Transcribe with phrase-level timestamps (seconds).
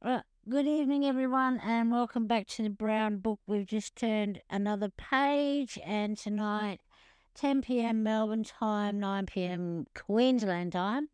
[0.00, 0.22] Right.
[0.48, 3.40] Good evening, everyone, and welcome back to the Brown Book.
[3.48, 6.78] We've just turned another page, and tonight,
[7.34, 8.04] 10 p.m.
[8.04, 9.86] Melbourne time, 9 p.m.
[9.96, 11.08] Queensland time,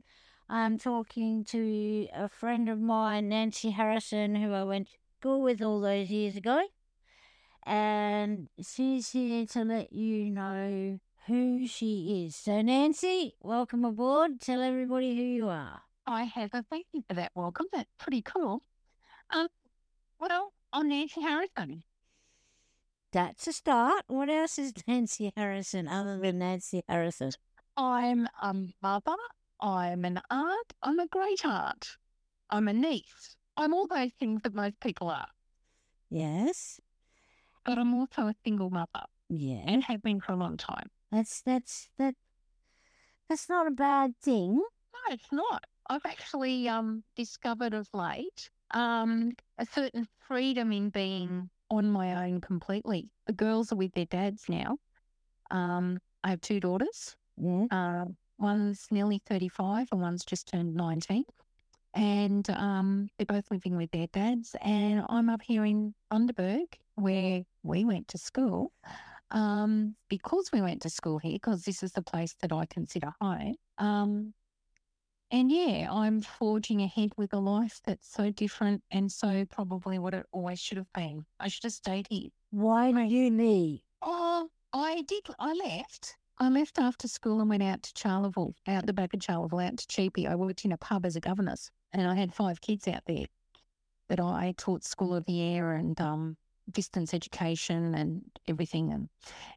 [0.51, 5.63] I'm talking to a friend of mine, Nancy Harrison, who I went to school with
[5.63, 6.61] all those years ago.
[7.65, 12.37] And she's here to let you know who she is.
[12.37, 14.43] So, Nancy, welcome aboard.
[14.43, 15.81] Tell everybody who you are.
[16.07, 17.65] I have a thank you for that welcome.
[17.73, 18.61] That's pretty cool.
[19.31, 19.49] Um,
[20.21, 21.83] well, I'm Nancy Harrison.
[23.13, 24.05] That's a start.
[24.09, 27.31] What else is Nancy Harrison other than Nancy Harrison?
[27.77, 29.17] I'm a mother.
[29.61, 30.73] I'm an aunt.
[30.83, 31.97] I'm a great aunt.
[32.51, 33.37] I'm a niece.
[33.57, 35.29] I'm all those things that most people are.
[36.11, 36.81] Yes.
[37.65, 39.63] But I'm also a single mother Yeah.
[39.67, 40.89] and have been for a long time.
[41.11, 42.15] That's that's that
[43.29, 44.57] that's not a bad thing.
[44.57, 45.65] No, it's not.
[45.89, 52.41] I've actually um discovered of late um a certain freedom in being on my own
[52.41, 53.09] completely.
[53.27, 54.77] The girls are with their dads now.
[55.51, 57.17] Um, I have two daughters.
[57.37, 57.67] Yeah.
[57.71, 58.05] Uh,
[58.39, 61.25] one's nearly 35 and one's just turned 19.
[61.95, 64.57] And um, they're both living with their dads.
[64.63, 68.73] And I'm up here in Bundaberg where we went to school.
[69.31, 73.13] Um, because we went to school here, because this is the place that I consider
[73.21, 73.55] home.
[75.31, 80.15] And yeah, I'm forging ahead with a life that's so different and so probably what
[80.15, 81.25] it always should have been.
[81.41, 82.31] I should have stayed here.
[82.51, 83.81] Why you leave?
[84.01, 85.27] Oh, I did.
[85.39, 86.17] I left.
[86.39, 89.77] I left after school and went out to Charleville, out the back of Charleville, out
[89.79, 90.29] to Cheepie.
[90.29, 93.27] I worked in a pub as a governess, and I had five kids out there
[94.09, 96.37] that I taught school of the air and um,
[96.71, 98.93] distance education and everything.
[98.93, 99.09] And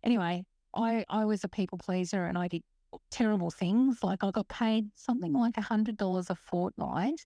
[0.03, 0.45] anyway,
[0.75, 2.63] I I was a people pleaser, and I did
[3.11, 4.03] terrible things.
[4.03, 7.25] Like I got paid something like a hundred dollars a fortnight,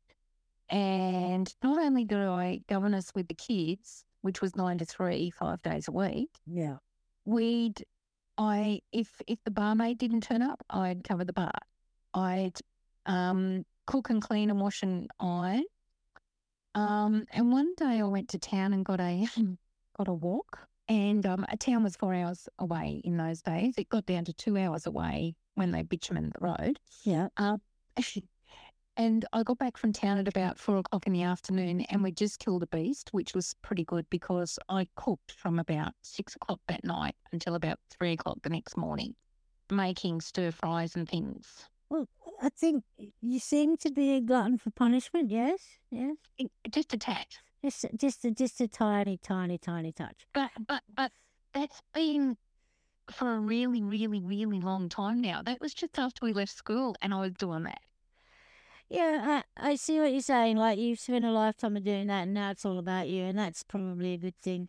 [0.70, 5.62] and not only did I governess with the kids, which was nine to three, five
[5.62, 6.78] days a week Yeah.
[7.26, 7.84] we'd
[8.38, 11.52] I if if the barmaid didn't turn up, I'd cover the bar.
[12.14, 12.58] I'd
[13.06, 15.64] um, cook and clean and wash and iron.
[16.74, 19.28] Um, and one day I went to town and got a
[19.98, 23.76] got a walk, and um, a town was four hours away in those days.
[23.78, 26.80] It got down to two hours away when they bitumened the road.
[27.04, 27.30] Yeah.
[28.98, 32.12] And I got back from town at about four o'clock in the afternoon, and we
[32.12, 36.60] just killed a beast, which was pretty good because I cooked from about six o'clock
[36.68, 39.16] that night until about three o'clock the next morning,
[39.72, 41.70] making stir fries and things.
[41.90, 42.10] Well,
[42.42, 42.84] I think
[43.22, 45.32] you seem to be a glutton for punishment.
[45.32, 45.62] Yes.
[45.90, 46.18] Yes.
[46.38, 47.28] It- Just a tad.
[47.64, 50.26] Just just a, just a tiny, tiny, tiny touch.
[50.34, 51.12] But but but
[51.54, 52.38] that's been
[53.12, 55.42] for a really, really, really long time now.
[55.42, 57.82] That was just after we left school, and I was doing that.
[58.90, 60.58] Yeah, I, I see what you're saying.
[60.58, 63.38] Like you've spent a lifetime of doing that, and now it's all about you, and
[63.38, 64.68] that's probably a good thing.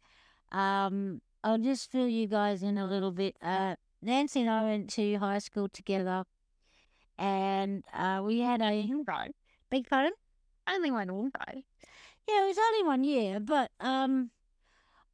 [0.52, 3.36] Um, I'll just fill you guys in a little bit.
[3.42, 6.24] Uh, Nancy and I went to high school together,
[7.18, 9.34] and uh, we had a Right.
[9.70, 10.12] big pardon.
[10.68, 11.62] Only one window.
[12.28, 14.30] Yeah, it was only one year, but um,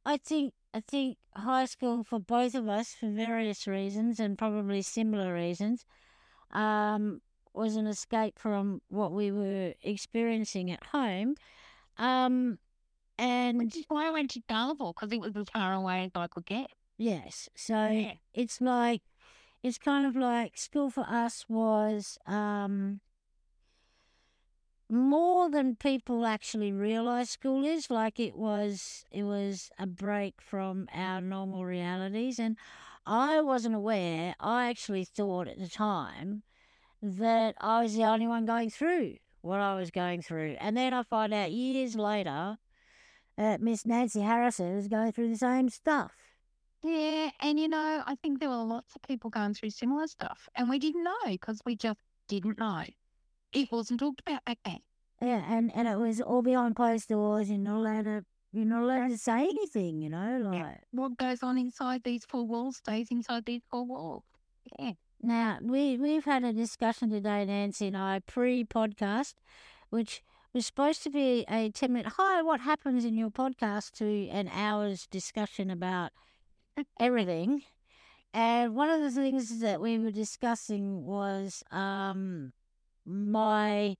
[0.05, 4.81] I think I think high school for both of us, for various reasons and probably
[4.81, 5.85] similar reasons,
[6.51, 7.21] um,
[7.53, 11.35] was an escape from what we were experiencing at home.
[11.97, 12.59] Um,
[13.17, 16.11] and Which is why I went to Charleville because it was as far away as
[16.15, 16.69] I could get.
[16.97, 18.13] yes, so Yeah.
[18.33, 19.01] it's like
[19.61, 23.01] it's kind of like school for us was um
[24.89, 30.87] more than people actually realize school is like it was it was a break from
[30.93, 32.57] our normal realities and
[33.05, 36.41] i wasn't aware i actually thought at the time
[37.01, 40.93] that i was the only one going through what i was going through and then
[40.93, 42.57] i find out years later
[43.37, 46.13] that miss nancy harrison is going through the same stuff
[46.83, 50.47] Yeah, and you know, I think there were lots of people going through similar stuff,
[50.55, 52.85] and we didn't know because we just didn't know.
[53.53, 54.79] It wasn't talked about back then.
[55.21, 57.49] Yeah, and, and it was all behind closed doors.
[57.49, 58.25] You're not allowed to.
[58.51, 60.01] You're not allowed to say anything.
[60.01, 64.23] You know, like What goes on inside these four walls stays inside these four walls.
[64.79, 64.93] Yeah.
[65.21, 69.35] now we we've had a discussion today, Nancy and I, pre-podcast,
[69.89, 70.23] which
[70.53, 72.13] was supposed to be a ten minute.
[72.17, 73.91] Hi, what happens in your podcast?
[73.93, 76.11] To an hour's discussion about
[76.99, 77.63] everything,
[78.33, 82.53] and one of the things that we were discussing was um
[83.05, 83.95] my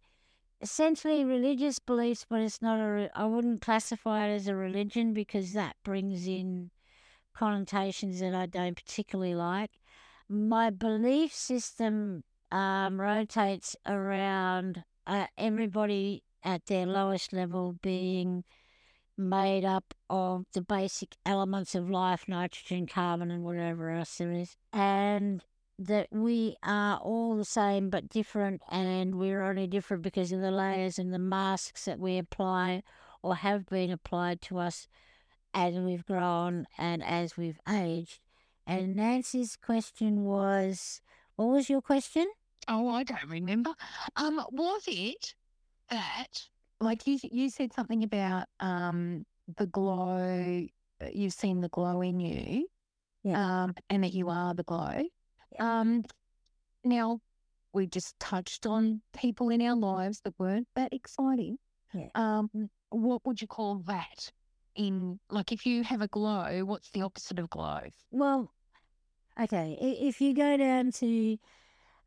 [0.61, 2.91] essentially religious beliefs, but it's not a.
[2.91, 6.71] re- I wouldn't classify it as a religion because that brings in
[7.35, 9.71] connotations that I don't particularly like.
[10.27, 18.43] My belief system um, rotates around uh, everybody at their lowest level being
[19.17, 24.55] made up of the basic elements of life nitrogen, carbon, and whatever else there is.
[24.71, 25.43] And
[25.79, 30.51] that we are all the same but different, and we're only different because of the
[30.51, 32.83] layers and the masks that we apply
[33.23, 34.87] or have been applied to us
[35.53, 38.19] as we've grown and as we've aged.
[38.67, 41.01] And Nancy's question was
[41.35, 42.27] what was your question?
[42.67, 43.71] Oh, I don't remember.
[44.15, 45.33] Um, was it
[45.89, 46.27] that
[46.79, 49.25] like you you said something about um
[49.57, 50.65] the glow
[51.01, 52.67] uh, you've seen the glow in you
[53.23, 53.63] Yeah.
[53.63, 55.03] um and that you are the glow
[55.59, 56.03] um
[56.83, 57.19] now
[57.73, 61.57] we just touched on people in our lives that weren't that exciting
[61.93, 62.07] Yeah.
[62.15, 62.49] um
[62.89, 64.31] what would you call that
[64.75, 68.51] in like if you have a glow what's the opposite of glow Well,
[69.39, 69.77] okay.
[69.81, 71.37] If you go down to,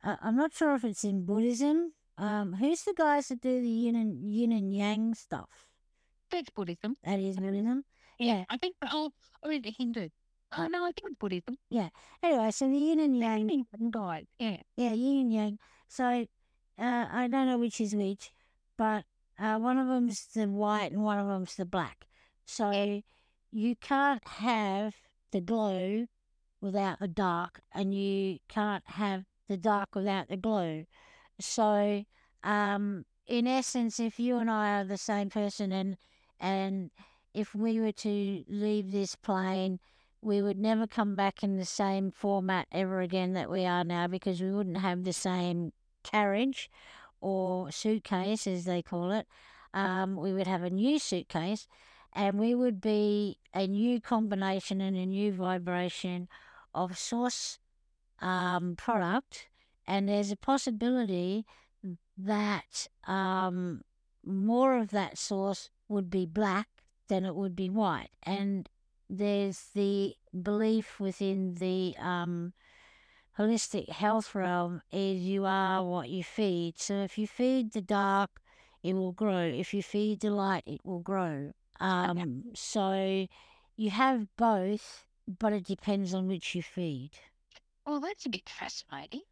[0.04, 1.93] uh, I'm not sure if it's in Buddhism.
[2.19, 5.69] Um, who's the guys that do the yin and yin and yang stuff?
[6.31, 7.84] that's buddhism That is Buddhism.
[8.19, 8.44] Yeah.
[8.49, 9.10] i think oh
[9.43, 10.08] or is it hindu
[10.56, 11.88] oh no i think it's buddhism Yeah.
[12.22, 15.58] Anyway, so the yin and yang, guys yeah yeah, yin and yang.
[15.88, 16.26] So,
[16.78, 18.31] uh, I don't know which is which,
[18.78, 19.04] but
[19.38, 22.06] uh, one of them's the white and one of them's the black.
[22.46, 23.02] So
[23.50, 24.94] you can't have
[25.31, 26.06] the glow
[26.60, 30.84] without the dark, and you can't have the dark without the glow.
[31.40, 32.04] So,
[32.44, 35.96] um, in essence, if you and I are the same person, and
[36.40, 36.90] and
[37.34, 39.81] if we were to leave this plane,
[40.23, 44.07] we would never come back in the same format ever again that we are now
[44.07, 45.73] because we wouldn't have the same
[46.05, 46.71] carriage
[47.21, 49.27] or suitcase, as they call it.
[49.75, 51.67] Um, we would have a new suitcase,
[52.13, 56.29] and we would be a new combination and a new vibration
[56.75, 57.59] of source
[58.21, 59.49] um, product.
[59.87, 61.45] And there's a possibility
[62.17, 63.83] that um,
[64.25, 66.69] more of that source would be black
[67.09, 68.11] than it would be white.
[68.23, 68.69] And
[69.12, 72.55] there's the belief within the um,
[73.38, 76.79] holistic health realm is you are what you feed.
[76.79, 78.41] So if you feed the dark,
[78.82, 79.43] it will grow.
[79.44, 81.53] If you feed the light, it will grow.
[81.81, 83.26] Um, so
[83.76, 87.12] you have both, but it depends on which you feed.
[87.87, 89.23] well that's a bit fascinating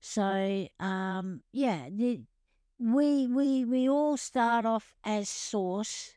[0.00, 2.22] So um, yeah, the,
[2.78, 6.15] we we we all start off as source,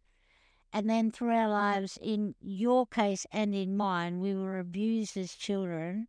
[0.71, 5.33] and then through our lives, in your case and in mine, we were abused as
[5.33, 6.07] children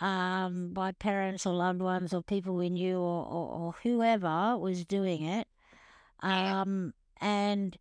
[0.00, 4.84] um, by parents or loved ones or people we knew or, or, or whoever was
[4.84, 5.46] doing it.
[6.20, 7.76] Um, and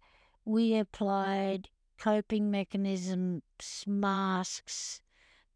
[0.46, 5.02] we applied coping mechanisms, masks,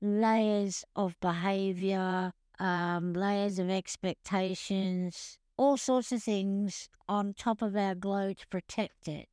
[0.01, 7.95] layers of behavior, um, layers of expectations, all sorts of things on top of our
[7.95, 9.27] glow to protect it.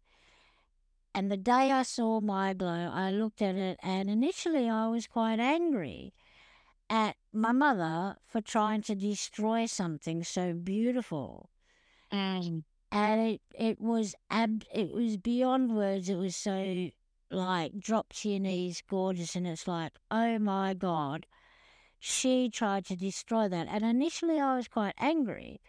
[1.15, 5.07] And the day I saw my glow, I looked at it, and initially I was
[5.07, 6.15] quite angry
[6.89, 11.51] at my mother for trying to destroy something so beautiful.
[12.13, 16.09] um And it, it was ab it was beyond words.
[16.09, 16.91] It was so
[17.31, 21.27] like drop to your knees, gorgeous, and it's like, oh my god,
[22.01, 23.69] she tried to destroy that.
[23.71, 25.61] And initially I was quite angry.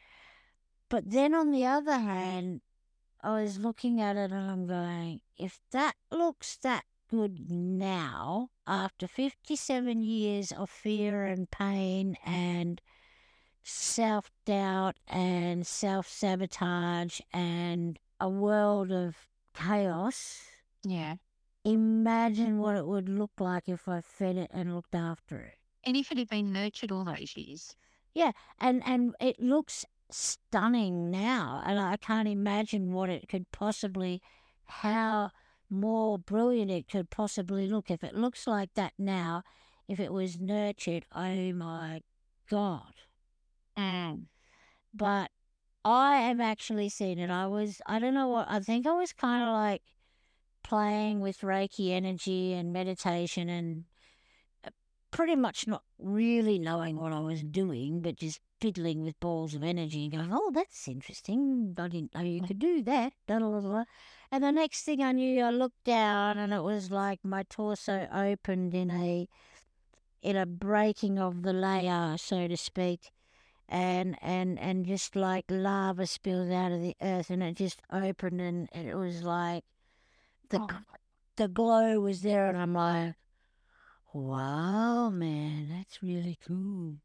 [0.89, 2.61] But then on the other hand,
[3.23, 9.07] I was looking at it and I'm going, if that looks that good now, after
[9.07, 12.81] 57 years of fear and pain and
[13.63, 20.41] self doubt and self sabotage and a world of chaos,
[20.83, 21.15] yeah
[21.63, 25.57] imagine what it would look like if I fed it and looked after it.
[25.83, 27.75] and if it had been nurtured all those years
[28.13, 34.21] Yeah, and and it looks stunning now and i can't imagine what it could possibly
[34.65, 35.29] how
[35.69, 39.43] more brilliant it could possibly look if it looks like that now
[39.87, 42.01] if it was nurtured oh my
[42.49, 42.93] god.
[43.77, 44.27] Um
[44.93, 45.31] but
[45.85, 47.29] i have actually seen it.
[47.29, 49.81] I was i don't know what i think i was kind of like
[50.63, 53.85] playing with reiki energy and meditation and
[55.11, 59.63] pretty much not really knowing what I was doing, but just fiddling with balls of
[59.63, 61.75] energy and going, oh, that's interesting.
[61.77, 63.13] I didn't know you could do that.
[63.27, 68.07] And the next thing I knew, I looked down and it was like my torso
[68.13, 69.27] opened in a
[70.21, 73.11] in a breaking of the layer, so to speak.
[73.67, 78.41] And, and and just like lava spilled out of the earth and it just opened
[78.41, 79.63] and, and it was like
[80.49, 80.67] the oh,
[81.37, 83.15] the glow was there and I'm like,
[84.13, 86.95] wow, man, that's really cool.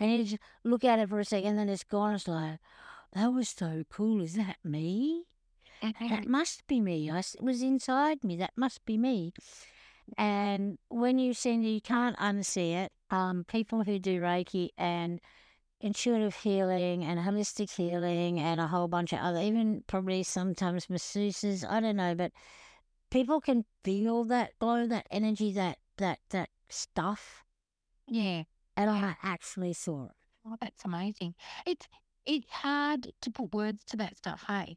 [0.00, 2.14] And you just look at it for a second, then it's gone.
[2.14, 2.58] It's like,
[3.12, 4.22] that was so cool.
[4.22, 5.24] Is that me?
[6.10, 7.10] That must be me.
[7.10, 8.36] I, s- it was inside me.
[8.36, 9.32] That must be me.
[10.16, 12.92] And when you send, you can't unsee it.
[13.10, 15.20] Um, people who do Reiki and
[15.80, 21.68] intuitive healing and holistic healing and a whole bunch of other, even probably sometimes masseuses.
[21.68, 22.32] I don't know, but
[23.10, 27.44] people can feel that glow, that energy, that that that stuff.
[28.06, 28.44] Yeah.
[28.76, 30.12] And I actually saw it.
[30.46, 31.34] Oh, that's amazing.
[31.66, 31.88] It's
[32.26, 34.76] it's hard to put words to that stuff, hey?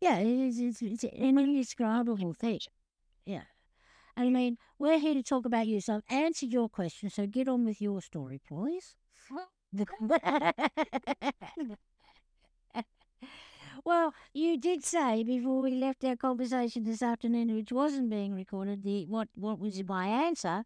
[0.00, 0.60] Yeah, it is.
[0.60, 2.60] It's, it's an indescribable thing.
[3.26, 3.44] Yeah.
[4.16, 5.80] I mean, we're here to talk about you.
[5.80, 7.10] So I've answered your question.
[7.10, 8.94] So get on with your story, please.
[13.88, 18.82] well, you did say before we left our conversation this afternoon, which wasn't being recorded,
[18.82, 20.64] the what what was my answer,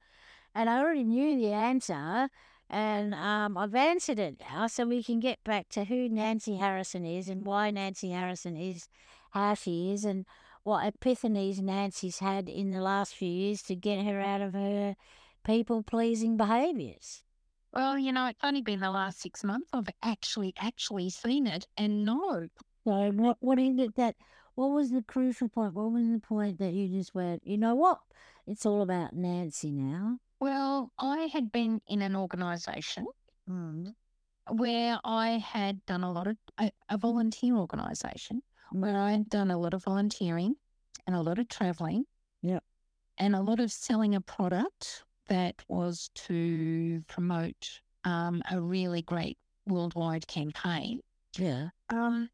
[0.57, 2.29] and I already knew the answer,
[2.69, 7.05] and um, I've answered it now, so we can get back to who Nancy Harrison
[7.07, 8.89] is and why Nancy Harrison is
[9.31, 10.27] how she is, and
[10.65, 14.97] what epiphanies Nancy's had in the last few years to get her out of her
[15.45, 17.23] people pleasing behaviours.
[17.73, 21.69] Well, you know, it's only been the last six months I've actually actually seen it
[21.79, 22.49] and no.
[22.85, 24.17] So what what is it that
[24.55, 25.75] what was the crucial point?
[25.75, 28.01] What was the point that you just went, you know what?
[28.47, 30.19] It's all about Nancy now.
[30.41, 33.07] Well, I had been in an organisation
[33.49, 33.95] Mm.
[34.51, 39.51] where I had done a lot of a, a volunteer organisation where I had done
[39.51, 40.55] a lot of volunteering
[41.07, 42.05] and a lot of travelling.
[42.43, 42.63] Yep.
[43.19, 49.39] And a lot of selling a product that was to promote um, a really great
[49.67, 51.01] worldwide campaign.
[51.37, 51.69] Yeah.
[51.91, 52.31] Um,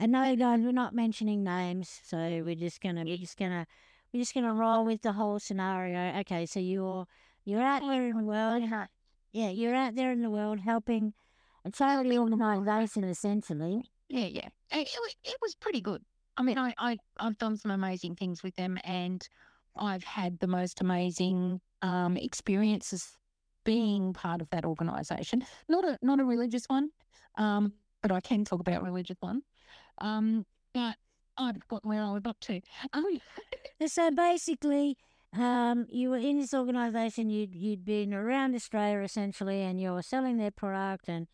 [0.00, 3.66] And no, guys, we're not mentioning names, so we're just gonna we're just gonna
[4.10, 6.18] we're just gonna roll with the whole scenario.
[6.20, 7.04] Okay, so you're
[7.44, 8.62] you're out there in the world.
[9.32, 11.12] Yeah, you're out there in the world helping
[11.66, 13.90] a charity organisation essentially.
[14.08, 14.48] Yeah, yeah.
[14.72, 16.02] It, it, it was pretty good.
[16.38, 19.28] I mean, I, I, I've done some amazing things with them and
[19.76, 23.18] I've had the most amazing um, experiences
[23.64, 25.44] being part of that organisation.
[25.68, 26.88] Not a not a religious one,
[27.36, 29.42] um, but I can talk about religious one.
[30.00, 30.96] Um, but
[31.36, 32.60] I forgot where I was up to.
[32.92, 33.20] Um,
[33.86, 34.98] So basically,
[35.32, 37.30] um, you were in this organisation.
[37.30, 41.26] You'd you'd been around Australia essentially, and you were selling their product, and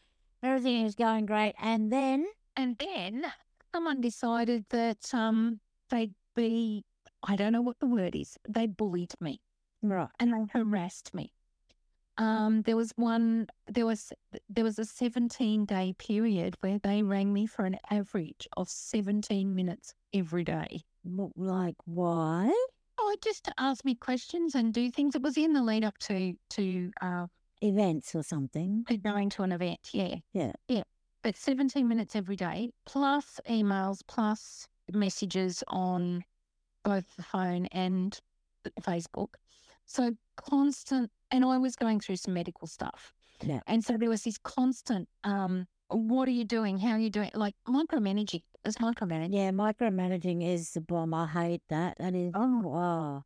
[0.43, 1.55] everything was going great.
[1.61, 3.27] And then, and then
[3.75, 6.85] someone decided that um, they'd be,
[7.23, 9.41] I don't know what the word is, they bullied me.
[9.83, 11.33] right, and they harassed me.
[12.19, 13.47] Um, there was one.
[13.67, 14.13] There was
[14.49, 19.55] there was a seventeen day period where they rang me for an average of seventeen
[19.55, 20.83] minutes every day.
[21.37, 22.51] like why?
[22.99, 25.15] Oh, just to ask me questions and do things.
[25.15, 27.27] It was in the lead up to to uh,
[27.63, 28.85] Events or something?
[29.03, 29.81] going to an event.
[29.93, 30.53] Yeah, Yeah.
[30.69, 30.83] yeah.
[31.23, 36.25] But seventeen minutes every day, plus emails, plus messages on
[36.85, 38.19] both the phone and
[38.83, 39.35] Facebook.
[39.87, 43.13] So constant, and I was going through some medical stuff.
[43.43, 43.61] Yeah.
[43.67, 46.79] And so there was this constant, um, what are you doing?
[46.79, 47.31] How are you doing?
[47.35, 48.43] Like micromanaging.
[48.65, 49.35] It's micromanaging.
[49.35, 51.15] Yeah, micromanaging is the bomb.
[51.15, 51.99] I hate that.
[51.99, 52.33] That is.
[52.35, 53.25] Oh wow.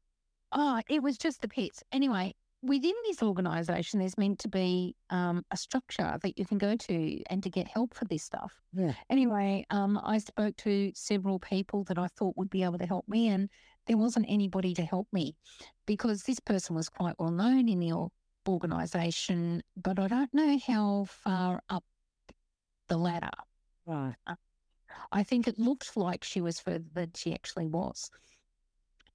[0.52, 1.82] Oh, it was just the pits.
[1.92, 6.76] Anyway, within this organisation, there's meant to be um, a structure that you can go
[6.76, 8.60] to and to get help for this stuff.
[8.72, 8.92] Yeah.
[9.08, 13.06] Anyway, um, I spoke to several people that I thought would be able to help
[13.08, 13.48] me, and
[13.90, 15.34] there wasn't anybody to help me
[15.84, 17.92] because this person was quite well known in the
[18.48, 21.82] organisation, but I don't know how far up
[22.86, 23.30] the ladder.
[23.86, 24.14] Right.
[25.10, 28.12] I think it looked like she was further than she actually was.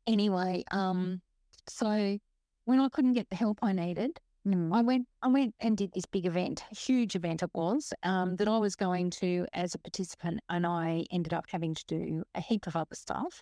[0.08, 1.22] Anyway, um,
[1.70, 2.20] so
[2.65, 4.72] when I couldn't get the help I needed, Mm.
[4.75, 8.48] I went I went and did this big event, huge event it was, um, that
[8.48, 12.41] I was going to as a participant and I ended up having to do a
[12.41, 13.41] heap of other stuff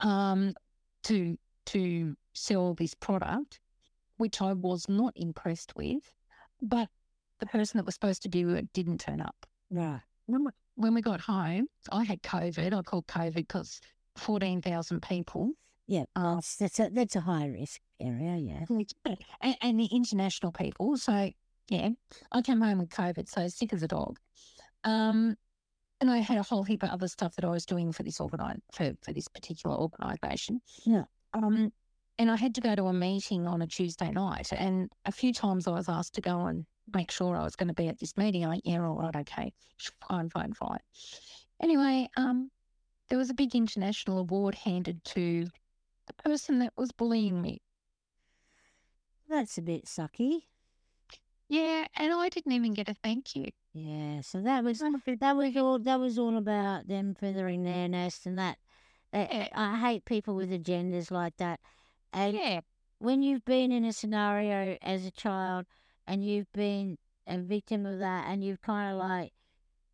[0.00, 0.54] um,
[1.04, 3.60] to to sell this product,
[4.16, 6.10] which I was not impressed with,
[6.62, 6.88] but
[7.40, 10.00] the person that was supposed to do it didn't turn up Right.
[10.26, 12.72] when we, when we got home, I had COVID.
[12.72, 13.80] I called COVID because
[14.16, 15.52] 14,000 people
[15.86, 16.04] Yeah.
[16.16, 18.36] Uh, That's that's a that's a high risk area.
[18.36, 18.64] Yeah.
[19.40, 20.96] and, and the international people.
[20.96, 21.30] So,
[21.68, 21.90] yeah,
[22.32, 24.18] I came home with COVID, so sick as a dog.
[24.84, 25.36] Um,
[26.00, 28.18] and I had a whole heap of other stuff that I was doing for this
[28.18, 30.60] organi- for, for this particular organisation.
[30.84, 31.04] Yeah.
[31.34, 31.72] Um,
[32.18, 35.32] and I had to go to a meeting on a Tuesday night, and a few
[35.32, 37.98] times I was asked to go and make sure I was going to be at
[37.98, 38.44] this meeting.
[38.44, 39.52] I went, yeah, all right, okay,
[40.08, 40.80] fine, fine, fine.
[41.62, 42.50] Anyway, um,
[43.08, 45.46] there was a big international award handed to
[46.06, 47.60] the person that was bullying me.
[49.28, 50.42] That's a bit sucky.
[51.48, 53.46] Yeah, and I didn't even get a thank you.
[53.80, 58.26] Yeah, so that was that was all that was all about them feathering their nest
[58.26, 58.58] and that.
[59.12, 61.60] Uh, I hate people with agendas like that.
[62.12, 62.60] And Yeah.
[62.98, 65.66] when you've been in a scenario as a child
[66.06, 69.32] and you've been a victim of that, and you've kind of like,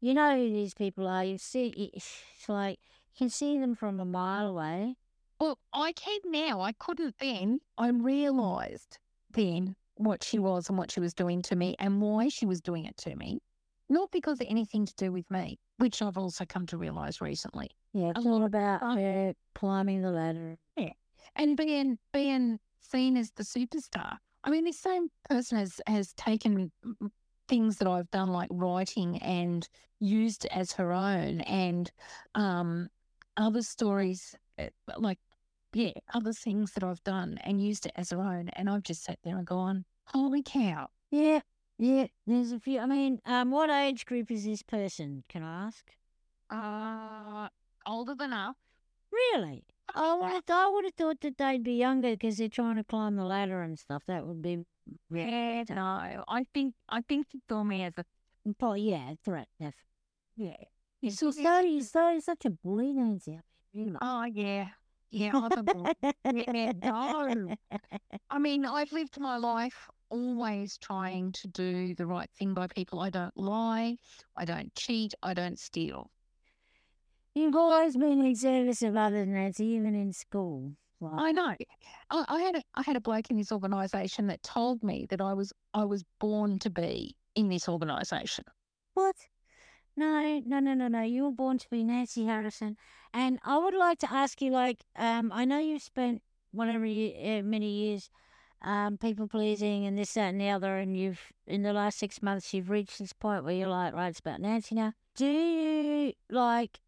[0.01, 1.25] you know who these people are.
[1.25, 2.79] You see, it's like
[3.13, 4.97] you can see them from a mile away.
[5.39, 6.61] Well, I can now.
[6.61, 7.61] I couldn't then.
[7.77, 8.99] I realised
[9.31, 12.61] then what she was and what she was doing to me and why she was
[12.61, 13.41] doing it to me.
[13.89, 17.71] Not because of anything to do with me, which I've also come to realise recently.
[17.93, 20.57] Yeah, it's A all lot about her climbing the ladder.
[20.77, 20.93] Yeah,
[21.37, 24.19] And being being seen as the superstar.
[24.43, 26.71] I mean, this same person has has taken
[27.49, 29.69] things that I've done like writing and
[30.01, 31.91] used as her own and
[32.35, 32.89] um
[33.37, 35.19] other stories uh, like
[35.73, 38.49] yeah, other things that I've done and used it as her own.
[38.51, 40.89] And I've just sat there and gone, Holy cow.
[41.11, 41.41] Yeah,
[41.79, 42.07] yeah.
[42.27, 42.81] There's a few.
[42.81, 45.25] I mean, um, what age group is this person?
[45.29, 45.85] Can I ask?
[46.51, 47.49] Uh
[47.87, 48.55] older than us.
[49.13, 49.65] Really?
[49.95, 52.85] I would have, I would have thought that they'd be younger because they're trying to
[52.85, 54.03] climb the ladder and stuff.
[54.07, 54.65] That would be,
[55.11, 56.25] Yeah, no.
[56.27, 58.05] I think I think she saw me as a
[58.59, 59.49] probably, yeah, a threat.
[59.61, 59.75] Def.
[60.37, 60.57] yeah.
[61.11, 63.39] So, so you're so such a bully, Nancy.
[63.75, 63.97] Really.
[64.01, 64.69] Oh yeah.
[65.11, 65.95] Yeah, I'm a.
[66.33, 67.55] Yeah, no.
[68.31, 73.01] I mean, I've lived my life always trying to do the right thing by people.
[73.01, 73.97] I don't lie,
[74.37, 76.11] I don't cheat, I don't steal.
[77.35, 80.73] You've always been in service of others, Nancy, even in school.
[81.01, 81.55] Like, I know.
[82.11, 85.21] I, I had a I had a bloke in this organisation that told me that
[85.21, 88.45] I was I was born to be in this organisation.
[88.95, 89.17] What?
[89.97, 91.03] No, no, no, no, no.
[91.03, 92.77] You were born to be Nancy Harrison,
[93.13, 97.43] and I would like to ask you, like, um, I know you've spent whatever uh,
[97.43, 98.11] many years,
[98.65, 102.23] um, people pleasing and this, that, and the other, and you've in the last six
[102.23, 104.95] months you've reached this point where you're like, right, it's about Nancy now.
[105.15, 106.81] Do you like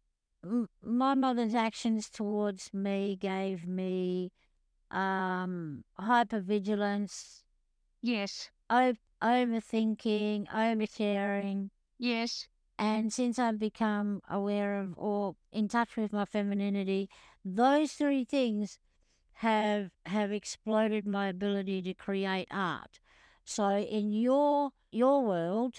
[0.43, 4.31] m- my mother's actions towards me gave me,
[4.91, 7.43] um, hypervigilance,
[8.01, 11.69] Yes, o- overthinking, oversharing.
[11.99, 12.47] yes,
[12.79, 17.09] And since I've become aware of or in touch with my femininity,
[17.43, 18.79] those three things
[19.37, 22.99] have have exploded my ability to create art.
[23.45, 25.75] So in your your world,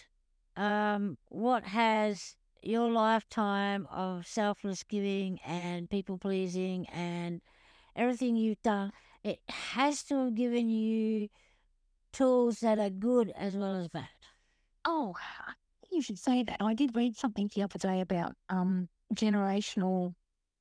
[0.56, 7.40] um, what has your lifetime of selfless giving and people pleasing and
[7.96, 8.92] everything you've done,
[9.24, 11.28] it has to have given you
[12.12, 14.08] tools that are good as well as bad.
[14.84, 15.14] Oh,
[15.90, 16.58] you should say that.
[16.60, 20.14] I did read something the other day about um, generational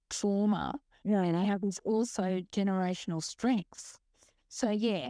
[0.10, 3.98] trauma Yeah, and how there's also generational strengths.
[4.50, 5.10] So yeah.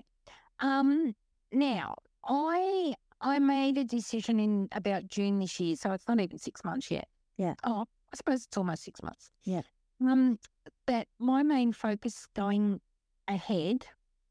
[0.59, 1.15] Um
[1.51, 1.95] now
[2.25, 6.63] I I made a decision in about June this year, so it's not even six
[6.63, 7.07] months yet.
[7.37, 7.55] Yeah.
[7.63, 9.31] Oh, I suppose it's almost six months.
[9.43, 9.61] Yeah.
[10.01, 10.39] Um
[10.85, 12.79] that my main focus going
[13.27, 13.85] ahead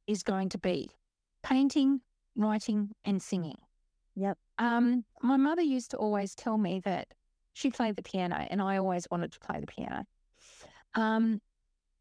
[0.06, 0.90] is going to be
[1.42, 2.00] painting,
[2.34, 3.56] writing and singing.
[4.16, 4.38] Yep.
[4.58, 7.08] Um, my mother used to always tell me that
[7.52, 10.04] she played the piano, and I always wanted to play the piano.
[10.94, 11.40] Um,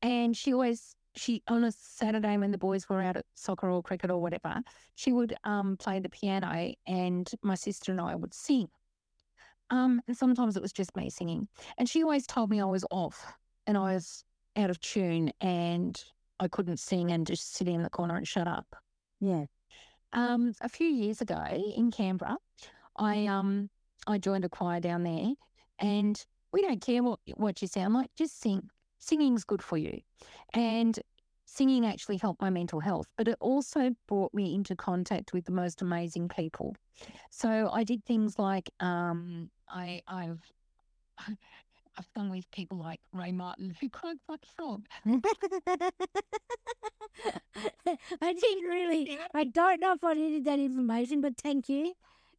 [0.05, 3.81] and she always she on a Saturday when the boys were out at soccer or
[3.81, 4.61] cricket or whatever,
[4.93, 8.67] she would um play the piano, and my sister and I would sing.
[9.71, 12.85] Um, and sometimes it was just me singing, and she always told me I was
[12.91, 13.33] off
[13.65, 14.23] and I was
[14.55, 16.01] out of tune and
[16.39, 18.75] I couldn't sing and just sit in the corner and shut up.
[19.19, 19.45] Yeah.
[20.13, 21.43] Um, a few years ago
[21.75, 22.37] in Canberra,
[22.95, 23.69] I um
[24.05, 25.33] I joined a choir down there,
[25.79, 28.69] and we don't care what what you sound like, just sing.
[28.99, 30.01] Singing's good for you,
[30.53, 30.99] and
[31.45, 33.07] singing actually helped my mental health.
[33.17, 36.75] But it also brought me into contact with the most amazing people.
[37.29, 40.41] So I did things like um I I've
[41.97, 44.85] I've sung with people like Ray Martin who cried like a frog.
[48.21, 49.17] I didn't really.
[49.33, 51.93] I don't know if I needed that information, but thank you.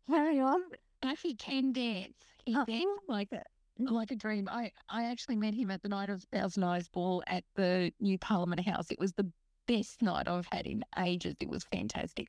[0.09, 0.61] Carry on.
[1.03, 2.15] Actually can dance.
[2.45, 2.97] He Oh.
[3.09, 3.43] like a
[3.79, 4.49] like a dream.
[4.51, 8.19] I, I actually met him at the night of Thousand Eyes Ball at the new
[8.19, 8.91] Parliament House.
[8.91, 9.31] It was the
[9.67, 11.35] best night I've had in ages.
[11.41, 12.29] It was fantastic.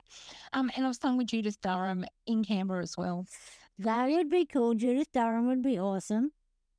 [0.53, 3.25] Um, and I've sung with Judith Durham in Canberra as well.
[3.79, 4.73] That would be cool.
[4.73, 6.31] Judith Durham would be awesome.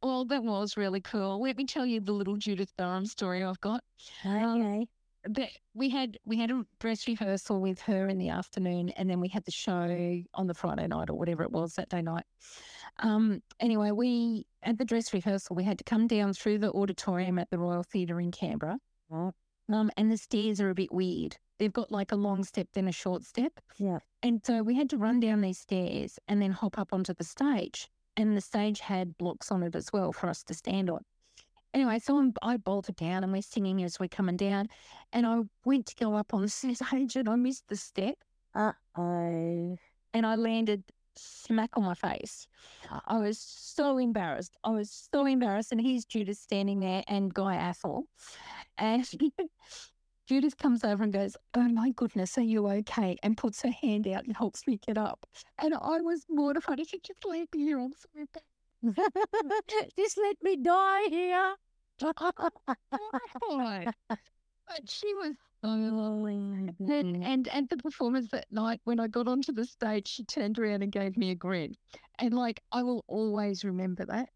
[0.02, 1.40] Well, that was really cool.
[1.42, 3.82] Let me tell you the little Judith Durham story I've got.
[4.24, 4.86] Okay.
[5.28, 9.20] But we had we had a dress rehearsal with her in the afternoon, and then
[9.20, 12.24] we had the show on the Friday night or whatever it was that day night.
[13.00, 17.38] Um, anyway, we at the dress rehearsal we had to come down through the auditorium
[17.38, 18.78] at the Royal Theatre in Canberra.
[19.10, 19.32] Right.
[19.70, 21.36] Um, and the stairs are a bit weird.
[21.58, 23.52] they've got like a long step, then a short step.
[23.76, 23.98] Yeah.
[24.22, 27.24] And so we had to run down these stairs and then hop up onto the
[27.24, 27.88] stage.
[28.16, 31.04] And the stage had blocks on it as well for us to stand on.
[31.74, 34.68] Anyway, so I'm, I bolted down and we're singing as we're coming down.
[35.12, 36.80] And I went to go up on the stage
[37.16, 38.16] and I missed the step
[38.54, 39.76] Uh oh.
[40.14, 40.84] and I landed
[41.16, 42.46] smack on my face.
[43.06, 44.56] I was so embarrassed.
[44.64, 45.72] I was so embarrassed.
[45.72, 48.04] And here's Judith standing there and Guy Athol.
[48.78, 49.08] And
[50.28, 53.16] Judith comes over and goes, Oh my goodness, are you okay?
[53.22, 55.26] And puts her hand out and helps me get up.
[55.58, 56.80] And I was mortified.
[56.80, 57.80] I said, Just leave me here.
[57.80, 58.44] I'm so embarrassed.
[59.98, 61.54] Just let me die here.
[64.68, 69.52] But she was so and, and and the performance that night when I got onto
[69.52, 71.74] the stage, she turned around and gave me a grin.
[72.18, 74.28] And like I will always remember that.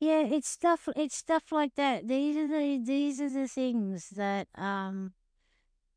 [0.00, 0.88] Yeah, it's stuff.
[0.96, 2.08] It's stuff like that.
[2.08, 5.12] These are the these are the things that um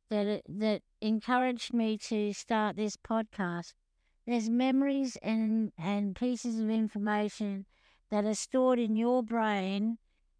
[0.10, 3.74] that that encouraged me to start this podcast.
[4.32, 7.66] There's memories and and pieces of information
[8.10, 9.98] that are stored in your brain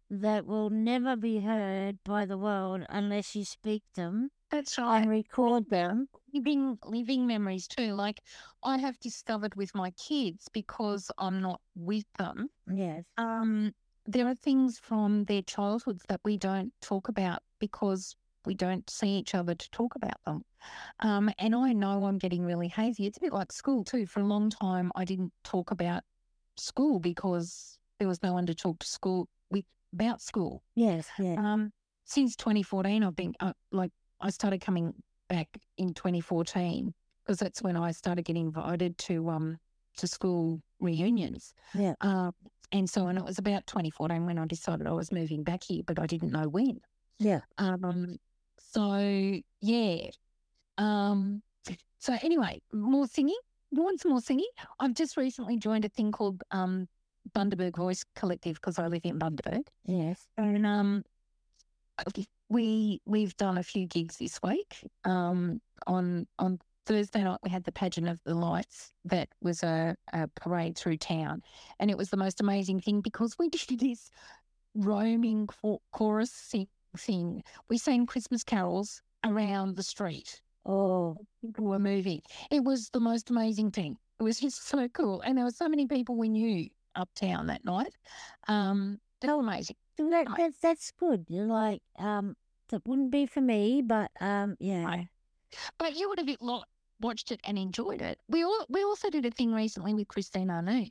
[0.08, 5.68] that will never be heard by the world unless you speak them That's and record
[5.68, 6.08] them.
[6.32, 7.92] living living memories too.
[7.92, 8.22] Like
[8.62, 12.48] I have discovered with my kids because I'm not with them.
[12.66, 13.04] Yes.
[13.18, 13.74] Um,
[14.06, 19.10] there are things from their childhoods that we don't talk about because we don't see
[19.18, 20.42] each other to talk about them.
[21.00, 23.06] Um, and I know I'm getting really hazy.
[23.06, 24.06] It's a bit like school too.
[24.06, 26.02] For a long time, I didn't talk about
[26.56, 30.62] school because there was no one to talk to school with about school.
[30.74, 31.08] Yes.
[31.18, 31.34] Yeah.
[31.38, 31.72] Um,
[32.04, 34.94] since 2014, I've been uh, like I started coming
[35.28, 36.92] back in 2014
[37.24, 39.58] because that's when I started getting invited to um
[39.98, 41.54] to school reunions.
[41.74, 41.94] Yeah.
[42.00, 42.32] Um,
[42.72, 45.82] and so, and it was about 2014 when I decided I was moving back here,
[45.86, 46.80] but I didn't know when.
[47.18, 47.40] Yeah.
[47.58, 48.16] Um,
[48.72, 50.10] so yeah.
[50.78, 51.42] Um,
[51.98, 53.38] so anyway, more singing.
[53.70, 54.50] You want some more singing?
[54.80, 56.88] I've just recently joined a thing called um
[57.34, 59.66] Bundaberg Voice Collective because I live in Bundaberg.
[59.84, 60.26] Yes.
[60.36, 61.04] And um,
[62.48, 64.88] we we've done a few gigs this week.
[65.04, 69.96] Um, on on Thursday night we had the pageant of the lights that was a,
[70.12, 71.42] a parade through town,
[71.78, 74.10] and it was the most amazing thing because we did this
[74.74, 75.48] roaming
[75.92, 77.42] chorus sing thing.
[77.68, 80.40] We sang Christmas carols around the street.
[80.64, 81.16] Oh.
[81.44, 82.22] People were moving.
[82.50, 83.96] It was the most amazing thing.
[84.20, 87.64] It was just so cool, and there were so many people we knew uptown that
[87.64, 87.94] night.
[88.48, 89.76] Um, they were amazing.
[89.96, 91.26] So that, that's that's good.
[91.28, 92.34] You're like um
[92.70, 95.04] that wouldn't be for me, but um yeah.
[95.78, 96.28] But you would have
[97.00, 98.18] watched it and enjoyed it.
[98.28, 100.86] We all, we also did a thing recently with Christine Anu,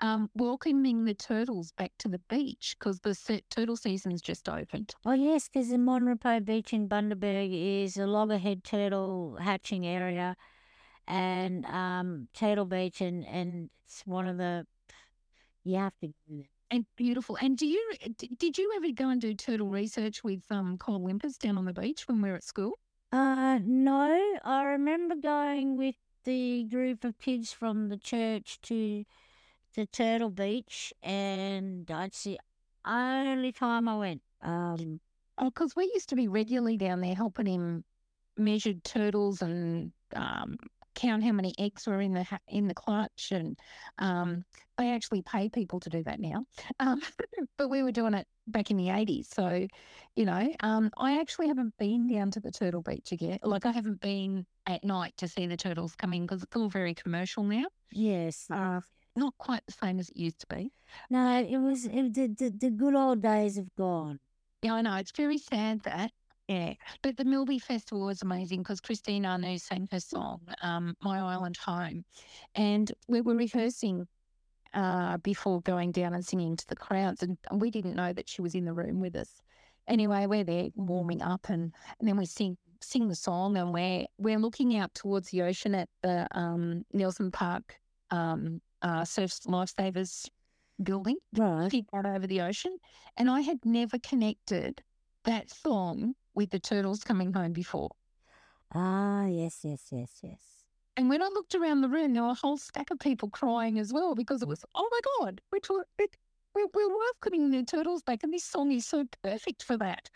[0.00, 4.94] um, welcoming the turtles back to the beach because the se- turtle season's just opened.
[5.04, 10.36] Oh yes, because the Mon Repos Beach in Bundaberg is a loggerhead turtle hatching area,
[11.06, 14.66] and um Turtle Beach, and and it's one of the
[15.64, 16.12] you have to.
[16.70, 17.36] And beautiful.
[17.40, 17.92] And do you
[18.38, 21.72] did you ever go and do turtle research with um Col Limpus down on the
[21.72, 22.72] beach when we were at school?
[23.12, 29.04] Uh no, I remember going with the group of kids from the church to
[29.74, 32.38] the Turtle Beach, and I'd see
[32.84, 34.22] only time I went.
[34.42, 35.00] Um,
[35.36, 37.84] Oh, because we used to be regularly down there helping him
[38.36, 40.56] measure turtles and um,
[40.94, 43.58] count how many eggs were in the ha- in the clutch, and
[43.98, 44.44] um,
[44.78, 46.44] they actually pay people to do that now.
[46.78, 47.02] Um,
[47.56, 49.66] but we were doing it back in the eighties, so
[50.14, 53.38] you know, um, I actually haven't been down to the Turtle Beach again.
[53.42, 56.68] Like I haven't been at night to see the turtles come in because it's all
[56.68, 57.64] very commercial now.
[57.90, 58.80] yes, Uh,
[59.16, 60.72] not quite the same as it used to be.
[61.10, 64.18] no, it was it, the, the the good old days have gone.
[64.62, 64.96] Yeah, I know.
[64.96, 66.10] It's very sad that.
[66.48, 66.74] Yeah.
[67.02, 71.56] But the Milbi Festival was amazing because Christine Anu sang her song, um, My Island
[71.64, 72.04] Home.
[72.54, 74.06] And we were rehearsing
[74.74, 77.22] uh, before going down and singing to the crowds.
[77.22, 79.40] And, we didn't know that she was in the room with us.
[79.86, 84.04] Anyway, we're there warming up and, and then we sing sing the song and we're
[84.18, 90.28] we're looking out towards the ocean at the um, Nielson Park um, uh, Surf Lifesavers
[90.82, 91.70] building Right.
[91.70, 92.76] peek out over the ocean.
[93.16, 94.82] And I had never connected
[95.24, 97.90] that song with the turtles coming home before.
[98.74, 100.40] Ah, yes, yes, yes, yes.
[100.96, 103.78] And when I looked around the room, there were a whole stack of people crying
[103.78, 105.84] as well because it was, oh my God, we're, to-
[106.54, 108.22] we're, we're welcoming the turtles back.
[108.22, 110.08] And this song is so perfect for that.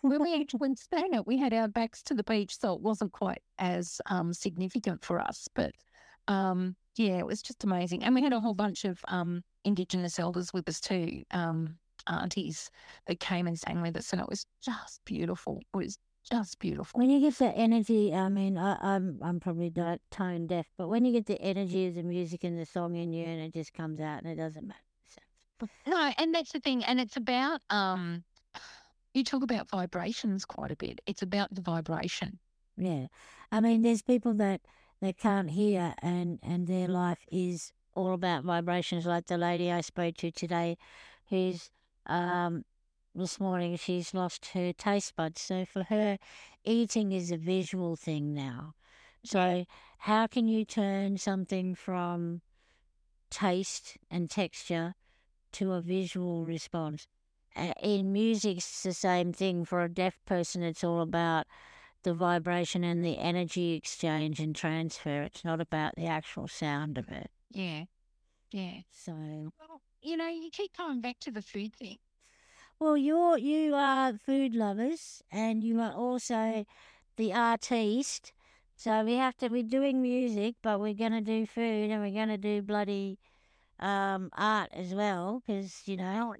[0.00, 3.12] when we actually sang it, we had our backs to the beach, so it wasn't
[3.12, 5.48] quite as um, significant for us.
[5.54, 5.72] But
[6.28, 8.02] um, yeah, it was just amazing.
[8.04, 11.76] And we had a whole bunch of um, Indigenous elders with us too, um,
[12.06, 12.70] aunties
[13.06, 15.60] that came and sang with us, and it was just beautiful.
[15.72, 15.98] It was
[16.30, 17.00] just beautiful.
[17.00, 20.88] When you get the energy, I mean, I, I'm I'm probably not tone deaf, but
[20.88, 23.52] when you get the energy of the music and the song in you, and it
[23.52, 24.80] just comes out, and it doesn't matter.
[25.60, 26.84] So, No, and that's the thing.
[26.84, 28.24] And it's about um
[29.14, 31.00] you talk about vibrations quite a bit.
[31.06, 32.38] It's about the vibration.
[32.76, 33.06] yeah,
[33.50, 34.60] I mean, there's people that
[35.02, 39.04] that can't hear, and and their life is all about vibrations.
[39.06, 40.78] Like the lady I spoke to today,
[41.28, 41.70] who's
[42.06, 42.64] um
[43.14, 46.18] this morning she's lost her taste buds, so for her,
[46.64, 48.74] eating is a visual thing now.
[49.24, 49.66] So
[49.98, 52.40] how can you turn something from
[53.32, 54.94] taste and texture
[55.52, 57.06] to a visual response.
[57.82, 59.64] In music, it's the same thing.
[59.64, 61.46] For a deaf person, it's all about
[62.02, 65.22] the vibration and the energy exchange and transfer.
[65.22, 67.30] It's not about the actual sound of it.
[67.50, 67.84] Yeah.
[68.50, 68.80] Yeah.
[68.90, 69.12] So,
[69.58, 71.98] Well, you know, you keep coming back to the food thing.
[72.78, 76.64] well, you're you are food lovers, and you are also
[77.16, 78.32] the artiste.
[78.76, 79.48] So we have to.
[79.48, 83.18] We're doing music, but we're gonna do food, and we're gonna do bloody
[83.80, 86.34] um, art as well, because you know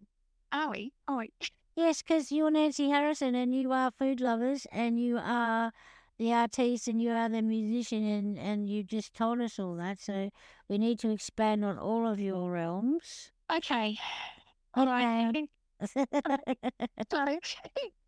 [0.52, 0.92] Are we?
[1.08, 1.30] Oh, we?
[1.74, 5.72] Yes, because you're Nancy Harrison and you are food lovers and you are
[6.18, 9.98] the artiste and you are the musician and, and you just told us all that.
[9.98, 10.28] So
[10.68, 13.32] we need to expand on all of your realms.
[13.50, 13.98] Okay.
[14.74, 15.48] All right.
[17.10, 17.38] So,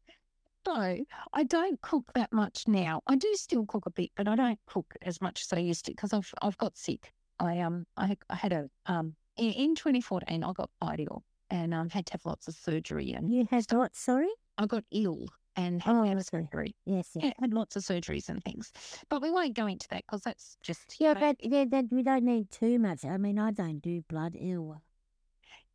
[0.64, 0.98] so
[1.32, 3.00] I don't cook that much now.
[3.08, 5.86] I do still cook a bit, but I don't cook as much as I used
[5.86, 7.12] to because I've I've got sick.
[7.40, 11.24] I um I, I had a um in, in 2014 I got ill
[11.54, 13.94] and um had to have lots of surgery and you had what?
[13.94, 14.28] Sorry?
[14.58, 16.20] I got ill and had Oh, okay.
[16.20, 16.74] surgery.
[16.84, 17.24] Yes, yes.
[17.24, 18.72] Yeah, had lots of surgeries and things,
[19.08, 22.24] but we won't go into that because that's just Yeah, but yeah, that, we don't
[22.24, 23.04] need too much.
[23.04, 24.76] I mean, I don't do blood ill.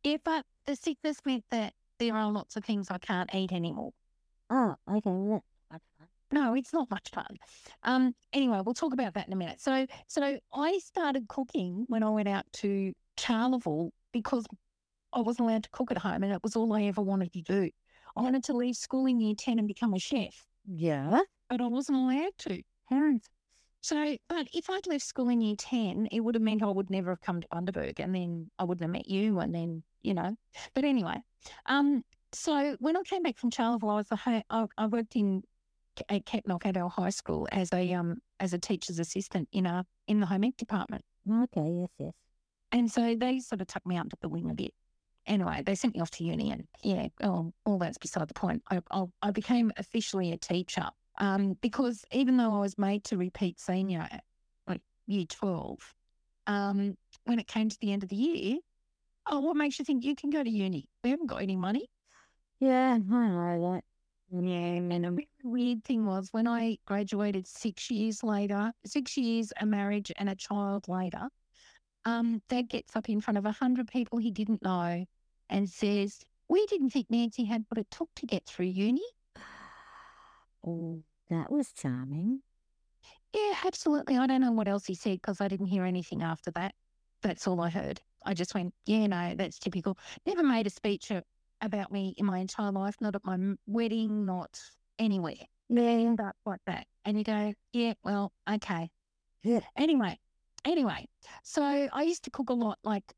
[0.04, 0.18] yeah.
[0.22, 3.92] But the sickness meant that there are lots of things I can't eat anymore.
[4.50, 5.10] Oh, okay.
[5.10, 5.44] Well.
[6.32, 7.36] No, it's not much fun.
[7.82, 9.60] Um, anyway, we'll talk about that in a minute.
[9.60, 14.46] So, so I started cooking when I went out to Charleville because
[15.12, 17.42] I wasn't allowed to cook at home, and it was all I ever wanted to
[17.42, 17.70] do.
[18.16, 21.20] I wanted to leave school in year ten and become a chef, Yeah.
[21.48, 22.62] but I wasn't allowed to.
[22.88, 23.28] Parents.
[23.82, 26.90] So, but if I'd left school in year 10, it would have meant I would
[26.90, 30.12] never have come to Bundaberg and then I wouldn't have met you and then, you
[30.12, 30.36] know.
[30.74, 31.16] But anyway,
[31.64, 35.42] um, so when I came back from Charleville, I was a, I, I worked in
[36.10, 39.84] at Kepnock at our high school as a um as a teacher's assistant in a
[40.06, 41.04] in the home ec department.
[41.30, 42.12] Okay, yes, yes.
[42.72, 44.72] And so they sort of tucked me under the wing a bit.
[45.26, 48.62] Anyway, they sent me off to uni, and yeah, oh, all that's beside the point.
[48.70, 53.16] I, I, I became officially a teacher um, because even though I was made to
[53.16, 54.24] repeat senior at
[54.66, 55.94] like year 12,
[56.46, 58.58] um, when it came to the end of the year,
[59.26, 60.88] oh, what makes you think you can go to uni?
[61.04, 61.88] We haven't got any money.
[62.58, 63.84] Yeah, I know that.
[64.32, 69.66] Yeah, and a weird thing was when I graduated six years later, six years, a
[69.66, 71.28] marriage, and a child later,
[72.04, 75.04] um, Dad gets up in front of a hundred people he didn't know
[75.48, 79.02] and says, "We didn't think Nancy had what it took to get through uni."
[80.62, 82.42] Oh, that was charming.
[83.34, 84.18] Yeah, absolutely.
[84.18, 86.74] I don't know what else he said because I didn't hear anything after that.
[87.22, 87.98] That's all I heard.
[88.26, 91.10] I just went, "Yeah, no, that's typical." Never made a speech
[91.62, 92.96] about me in my entire life.
[93.00, 94.60] Not at my wedding, not
[94.98, 95.46] anywhere.
[95.70, 96.14] Yeah.
[96.16, 98.90] But like that, and you go, "Yeah, well, okay."
[99.42, 99.60] Yeah.
[99.76, 100.18] Anyway,
[100.64, 101.06] anyway,
[101.42, 102.78] so I used to cook a lot.
[102.84, 103.14] Like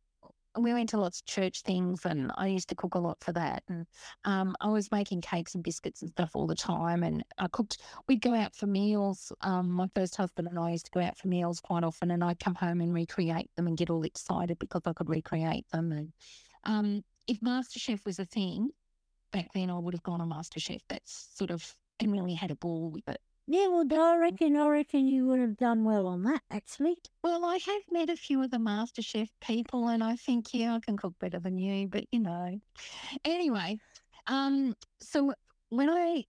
[0.58, 3.32] we went to lots of church things, and I used to cook a lot for
[3.32, 3.62] that.
[3.68, 3.86] And
[4.24, 7.02] um, I was making cakes and biscuits and stuff all the time.
[7.02, 7.78] And I cooked.
[8.08, 9.32] We'd go out for meals.
[9.40, 12.22] Um, my first husband and I used to go out for meals quite often, and
[12.22, 15.92] I'd come home and recreate them and get all excited because I could recreate them.
[15.92, 16.12] And
[16.64, 18.70] um, if MasterChef was a thing
[19.32, 20.80] back then, I would have gone on MasterChef.
[20.88, 23.20] That's sort of and really had a ball with it.
[23.46, 26.96] Yeah, well, I reckon, I reckon you would have done well on that, actually.
[27.24, 30.80] Well, I have met a few of the MasterChef people, and I think, yeah, I
[30.80, 32.60] can cook better than you, but you know.
[33.24, 33.78] Anyway,
[34.28, 35.34] um, so
[35.70, 36.24] when I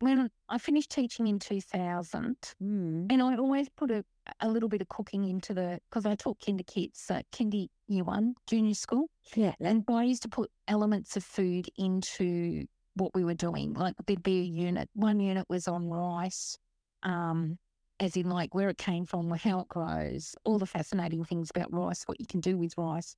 [0.00, 3.06] when I finished teaching in two thousand, Mm.
[3.10, 4.04] and I always put a,
[4.40, 8.04] a little bit of cooking into the because I taught kinder kids, uh, kinder year
[8.04, 9.54] one, junior school, Yeah.
[9.60, 13.74] and I used to put elements of food into what we were doing.
[13.74, 14.88] Like there'd be a unit.
[14.94, 16.58] One unit was on rice,
[17.02, 17.58] um,
[18.00, 21.72] as in like where it came from, how it grows, all the fascinating things about
[21.72, 23.16] rice, what you can do with rice.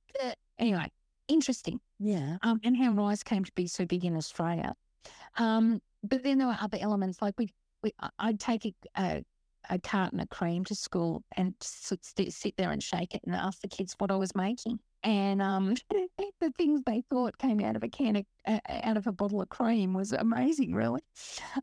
[0.59, 0.91] Anyway,
[1.27, 1.79] interesting.
[1.99, 2.37] Yeah.
[2.41, 4.73] Um, and how rice came to be so big in Australia.
[5.37, 9.23] Um, but then there were other elements like we, we I'd take a, a
[9.69, 13.61] a carton of cream to school and sit sit there and shake it and ask
[13.61, 14.79] the kids what I was making.
[15.03, 15.75] And um,
[16.39, 19.41] the things they thought came out of a can of, uh, out of a bottle
[19.41, 21.01] of cream was amazing, really.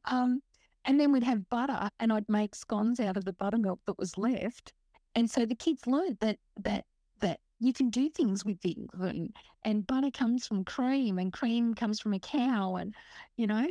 [0.07, 0.41] Um,
[0.85, 4.19] And then we'd have butter and I'd make scones out of the buttermilk that was
[4.19, 4.73] left.
[5.15, 6.85] And so the kids learned that that
[7.21, 11.75] that you can do things with things and, and butter comes from cream and cream
[11.75, 12.95] comes from a cow and
[13.37, 13.67] you know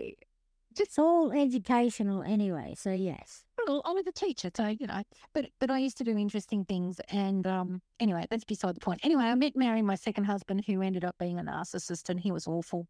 [0.79, 3.45] It's all educational anyway, so yes.
[3.67, 5.01] I was a teacher, so you know,
[5.33, 9.01] but but I used to do interesting things, and um, anyway, that's beside the point.
[9.03, 12.31] Anyway, I met Mary, my second husband, who ended up being a narcissist, and he
[12.31, 12.87] was awful,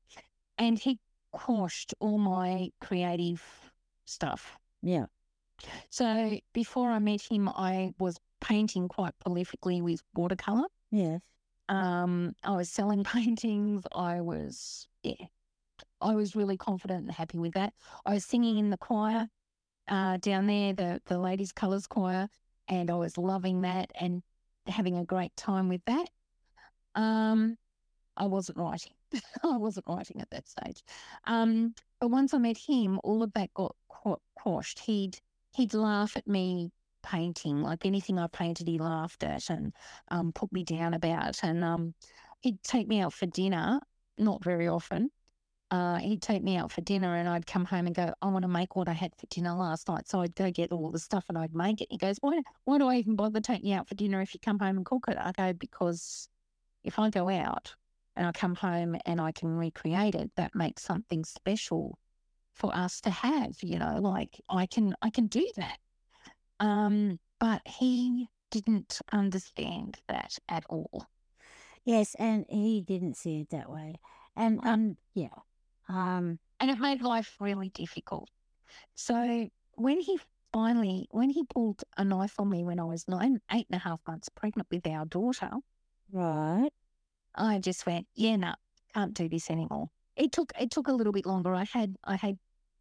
[0.58, 1.00] and he
[1.32, 3.44] quashed all my creative
[4.06, 4.58] stuff.
[4.82, 5.06] Yeah.
[5.90, 10.68] So before I met him, I was painting quite prolifically with watercolor.
[10.92, 11.22] Yes.
[11.70, 13.84] Um, I was selling paintings.
[13.96, 15.26] I was, yeah,
[16.02, 17.74] I was really confident and happy with that.
[18.06, 19.28] I was singing in the choir
[19.88, 22.30] uh, down there, the the ladies' colours choir,
[22.68, 24.22] and I was loving that and
[24.68, 26.10] having a great time with that.
[26.96, 27.58] Um,
[28.16, 28.94] I wasn't writing.
[29.44, 30.84] I wasn't writing at that stage.
[31.26, 33.76] Um, but once I met him, all of that got
[34.44, 34.80] quashed.
[34.80, 35.18] He'd
[35.56, 36.72] he'd laugh at me
[37.04, 39.74] painting, like anything I painted, he laughed at and
[40.10, 41.44] um, put me down about.
[41.44, 41.94] And um,
[42.42, 43.80] he'd take me out for dinner,
[44.18, 45.12] not very often.
[45.74, 48.44] Uh, he'd take me out for dinner and I'd come home and go, I want
[48.44, 50.08] to make what I had for dinner last night.
[50.08, 51.88] So I'd go get all the stuff and I'd make it.
[51.90, 54.40] He goes, why, why do I even bother taking you out for dinner if you
[54.40, 55.18] come home and cook it?
[55.20, 56.30] I go, because
[56.84, 57.74] if I go out
[58.16, 61.98] and I come home and I can recreate it, that makes something special
[62.54, 65.80] for us to have, you know, like I can, I can do that.
[66.60, 71.08] Um, but he didn't understand that at all.
[71.84, 73.96] Yes, and he didn't see it that way.
[74.36, 75.30] And um yeah.
[75.90, 78.30] Um and it made life really difficult.
[78.96, 80.20] So when he
[80.54, 83.84] finally, when he pulled a knife on me when I was nine, eight and a
[83.84, 85.52] half months pregnant with our daughter,
[86.12, 86.70] right.
[87.36, 88.54] I just went, yeah, no,
[88.94, 89.88] can't do this anymore.
[90.16, 91.54] It took it took a little bit longer.
[91.54, 92.38] I had I had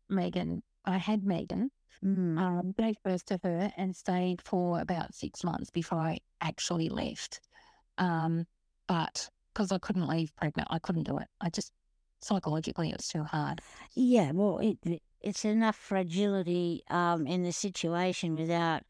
[0.08, 1.70] Megan, I had Megan,
[2.04, 2.36] Mm.
[2.38, 7.40] um, gave birth to her and stayed for about six months before I actually left.
[7.98, 8.46] Um,
[8.88, 11.28] but because I couldn't leave pregnant, I couldn't do it.
[11.40, 11.72] I just
[12.22, 13.62] psychologically it's was too hard.
[13.94, 18.82] Yeah, well, it, it- it's enough fragility um, in the situation without,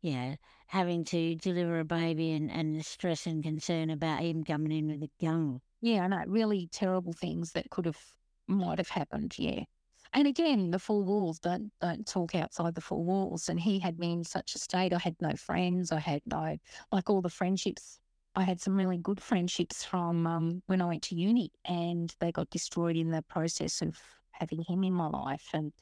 [0.00, 0.36] you know,
[0.68, 4.88] having to deliver a baby and, and the stress and concern about him coming in
[4.88, 5.60] with a gun.
[5.80, 7.98] Yeah, I know, really terrible things that could have
[8.46, 9.36] might have happened.
[9.38, 9.64] Yeah.
[10.12, 13.48] And again, the four walls don't don't talk outside the four walls.
[13.48, 14.92] And he had me in such a state.
[14.92, 15.90] I had no friends.
[15.90, 16.58] I had no
[16.92, 17.98] like all the friendships.
[18.34, 22.32] I had some really good friendships from um, when I went to uni, and they
[22.32, 23.98] got destroyed in the process of
[24.30, 25.48] having him in my life.
[25.52, 25.72] And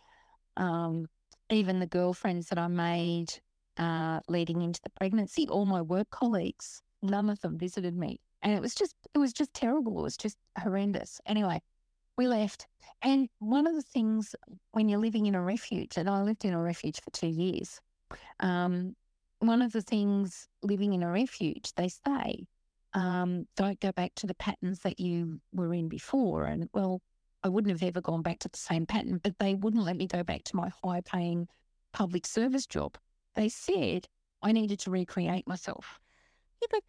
[0.56, 1.06] um,
[1.48, 3.32] even the girlfriends that I made
[3.76, 8.52] uh, leading into the pregnancy, all my work colleagues, none of them visited me, and
[8.52, 10.00] it was just it was just terrible.
[10.00, 11.20] It was just horrendous.
[11.26, 11.62] Anyway,
[12.16, 12.66] we left.
[13.02, 14.34] And one of the things
[14.72, 17.80] when you're living in a refuge, and I lived in a refuge for two years,
[18.40, 18.96] um,
[19.40, 22.46] one of the things living in a refuge, they say,
[22.94, 26.44] um, don't go back to the patterns that you were in before.
[26.44, 27.00] And well,
[27.42, 30.06] I wouldn't have ever gone back to the same pattern, but they wouldn't let me
[30.06, 31.48] go back to my high paying
[31.92, 32.98] public service job.
[33.34, 34.08] They said
[34.42, 36.00] I needed to recreate myself.
[36.60, 36.82] Yeah, but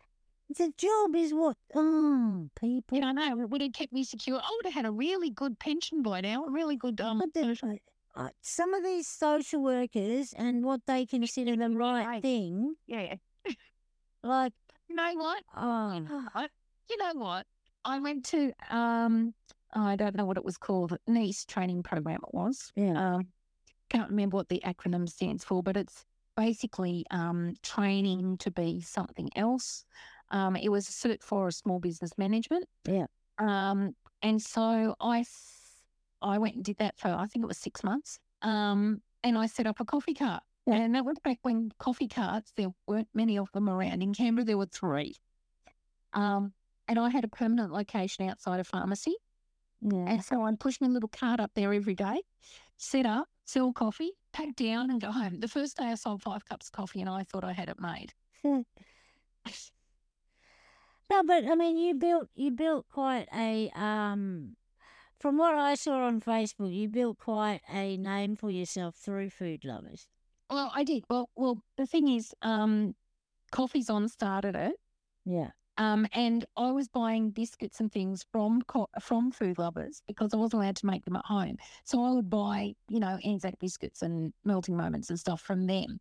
[0.58, 1.56] the job is what?
[1.74, 2.98] Oh, people.
[2.98, 3.42] Yeah, I know.
[3.42, 4.38] It would have kept me secure.
[4.38, 7.34] I would have had a really good pension by now, a really good um, But
[7.34, 7.80] the-
[8.16, 12.22] uh, some of these social workers and what they consider the right Right.
[12.22, 13.16] thing, yeah.
[14.24, 14.54] like,
[14.88, 15.44] You know what?
[15.56, 16.48] oh, I,
[16.90, 17.46] you know what?
[17.84, 19.34] I went to um
[19.74, 22.72] I don't know what it was called, NEIS training program it was.
[22.76, 23.16] yeah.
[23.16, 23.28] Um
[23.90, 26.06] can't remember what the acronym stands for, but it's
[26.38, 29.86] basically um training to be something else.
[30.30, 32.66] Um it was a cert for a small business management.
[32.86, 33.08] Yeah.
[33.40, 35.26] Um and so I
[36.22, 38.20] I went and did that for I think it was six months.
[38.42, 40.44] Um and I set up a coffee cart.
[40.66, 40.76] Yeah.
[40.76, 44.02] And that was back when coffee carts, there weren't many of them around.
[44.04, 45.16] In Canberra, there were three.
[46.14, 46.54] Um,
[46.88, 49.16] and I had a permanent location outside a pharmacy.
[49.82, 50.06] yeah.
[50.08, 52.22] And so I'd push my little cart up there every day,
[52.78, 55.40] set up, sell coffee, pack down, and go home.
[55.40, 57.80] The first day I sold five cups of coffee and I thought I had it
[57.80, 58.14] made.
[61.10, 64.56] No, but I mean, you built you built quite a um.
[65.22, 69.64] From what I saw on Facebook, you built quite a name for yourself through Food
[69.64, 70.08] Lovers.
[70.50, 71.04] Well, I did.
[71.12, 72.96] Well, well, the thing is, um,
[73.52, 74.74] Coffee's On started it.
[75.24, 75.50] Yeah.
[75.78, 80.38] Um, and I was buying biscuits and things from co- from food lovers because I
[80.38, 81.58] wasn't allowed to make them at home.
[81.84, 86.00] So I would buy, you know, Anzac biscuits and melting moments and stuff from them.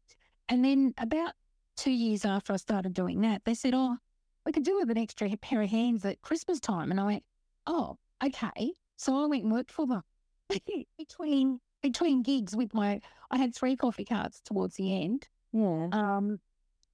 [0.48, 1.34] And then about
[1.76, 3.98] two years after I started doing that, they said, "Oh,
[4.46, 7.24] we could do with an extra pair of hands at Christmas time." And I went,
[7.66, 10.03] "Oh, okay." So I went and worked for them
[10.98, 15.26] between between gigs with my, I had three coffee carts towards the end.
[15.55, 15.88] Yeah.
[15.90, 16.38] Um,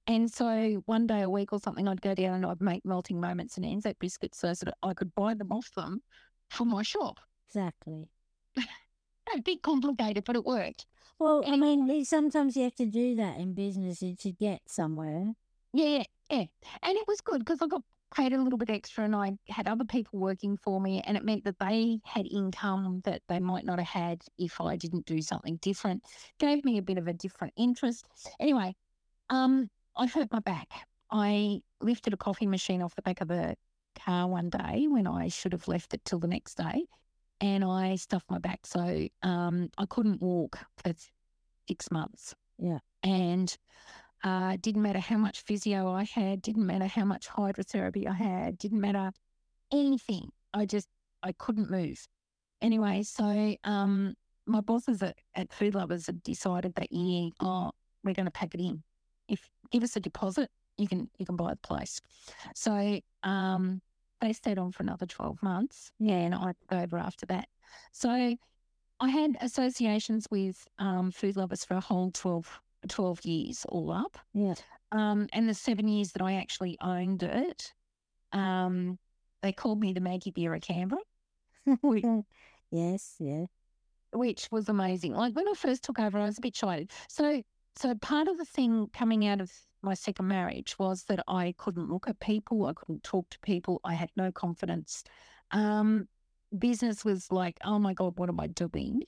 [0.07, 3.19] and so one day a week or something, I'd go down and I'd make melting
[3.19, 6.01] moments and Anzac biscuits so that I could buy them off them
[6.49, 7.19] for my shop.
[7.49, 8.07] Exactly.
[9.35, 10.85] A bit complicated, but it worked.
[11.19, 15.33] Well, I mean, sometimes you have to do that in business to get somewhere.
[15.73, 16.45] Yeah, yeah.
[16.81, 17.81] And it was good because I got
[18.15, 21.25] paid a little bit extra and I had other people working for me and it
[21.25, 25.21] meant that they had income that they might not have had if I didn't do
[25.21, 26.03] something different.
[26.39, 28.07] Gave me a bit of a different interest.
[28.39, 28.75] Anyway,
[29.29, 30.67] um, I hurt my back.
[31.11, 33.55] I lifted a coffee machine off the back of the
[33.99, 36.85] car one day when I should have left it till the next day.
[37.39, 38.65] And I stuffed my back.
[38.65, 40.93] So um, I couldn't walk for
[41.67, 42.33] six months.
[42.57, 42.79] Yeah.
[43.03, 43.55] And
[44.23, 48.57] uh, didn't matter how much physio I had, didn't matter how much hydrotherapy I had,
[48.57, 49.11] didn't matter
[49.71, 50.29] anything.
[50.53, 50.87] I just,
[51.23, 52.07] I couldn't move.
[52.61, 54.15] Anyway, so um,
[54.45, 57.71] my bosses at, at Food Lovers had decided that year, oh,
[58.03, 58.81] we're going to pack it in.
[59.27, 61.99] If give us a deposit, you can you can buy the place.
[62.55, 63.81] So um,
[64.21, 66.15] they stayed on for another twelve months, Yeah.
[66.15, 67.47] and I took over after that.
[67.91, 68.35] So
[68.99, 74.17] I had associations with um, Food Lovers for a whole 12, 12 years all up.
[74.33, 74.55] Yeah.
[74.91, 77.73] Um, and the seven years that I actually owned it,
[78.31, 78.97] um,
[79.41, 81.01] they called me the Maggie Beer of Canberra,
[81.81, 82.03] We-
[82.71, 83.15] yes.
[83.19, 83.45] Yeah.
[84.13, 85.13] which was amazing.
[85.13, 86.87] Like when I first took over, I was a bit shy.
[87.09, 87.41] So,
[87.75, 91.89] so part of the thing coming out of my second marriage was that I couldn't
[91.89, 95.03] look at people, I couldn't talk to people, I had no confidence.
[95.51, 96.07] Um,
[96.57, 99.03] business was like, oh my god, what am I doing?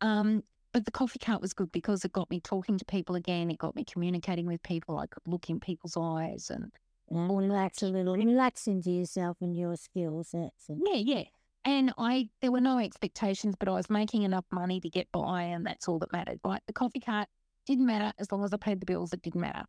[0.00, 0.44] Um,
[0.78, 3.50] but the coffee cart was good because it got me talking to people again.
[3.50, 4.96] It got me communicating with people.
[4.96, 6.70] I could look in people's eyes and
[7.12, 10.68] mm, relax a little, relax into yourself and your skill sets.
[10.68, 11.24] And, Yeah, yeah.
[11.64, 15.42] And I, there were no expectations, but I was making enough money to get by,
[15.42, 16.38] and that's all that mattered.
[16.44, 16.62] Right?
[16.68, 17.26] The coffee cart
[17.66, 19.12] didn't matter as long as I paid the bills.
[19.12, 19.64] It didn't matter.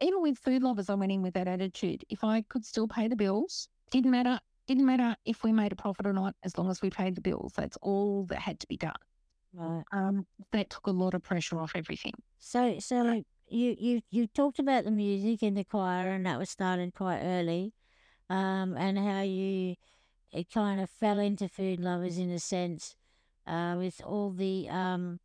[0.00, 2.04] Even with food lovers, I went in with that attitude.
[2.08, 4.38] If I could still pay the bills, didn't matter.
[4.68, 7.20] Didn't matter if we made a profit or not, as long as we paid the
[7.20, 7.54] bills.
[7.56, 8.94] That's all that had to be done.
[9.54, 9.84] Right.
[9.92, 12.14] Um, that took a lot of pressure off everything.
[12.38, 16.38] So, so like you you you talked about the music in the choir, and that
[16.38, 17.72] was started quite early,
[18.28, 19.76] um, and how you
[20.32, 22.96] it kind of fell into food lovers in a sense,
[23.46, 25.20] uh, with all the um,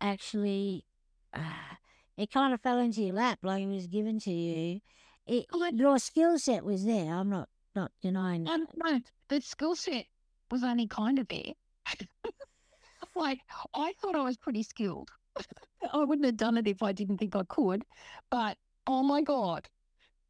[0.00, 0.84] actually,
[1.32, 1.40] uh,
[2.16, 4.80] it kind of fell into your lap like it was given to you.
[5.26, 7.12] It, your skill set was there.
[7.12, 8.44] I'm not not denying.
[8.44, 10.06] No, no, the skill set
[10.50, 11.52] was only kind of there.
[13.16, 13.40] Like,
[13.74, 15.10] I thought I was pretty skilled.
[15.92, 17.84] I wouldn't have done it if I didn't think I could.
[18.30, 18.56] But
[18.86, 19.68] oh my God.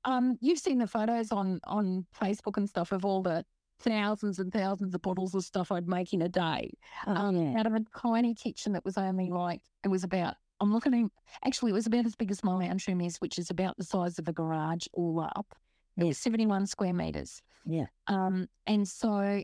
[0.04, 3.44] Um, you've seen the photos on on Facebook and stuff of all the
[3.80, 6.70] thousands and thousands of bottles of stuff I'd make in a day.
[7.06, 7.58] Oh, Um, yeah.
[7.60, 11.10] out of a tiny kitchen that was only like it was about I'm looking at
[11.46, 13.84] actually it was about as big as my lounge room is, which is about the
[13.84, 15.54] size of a garage all up.
[15.96, 16.04] Yeah.
[16.04, 17.42] was 71 square meters.
[17.66, 17.86] Yeah.
[18.06, 19.42] Um, and so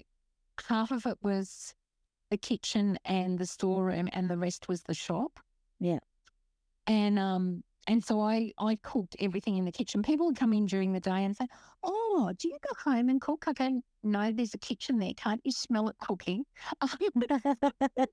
[0.68, 1.74] half of it was
[2.32, 5.38] the kitchen and the storeroom, and the rest was the shop.
[5.78, 5.98] Yeah.
[6.86, 10.02] And um, and so I I cooked everything in the kitchen.
[10.02, 11.46] People would come in during the day and say,
[11.84, 15.12] "Oh, do you go home and cook?" I go, "No, there's a kitchen there.
[15.14, 16.44] Can't you smell it cooking?"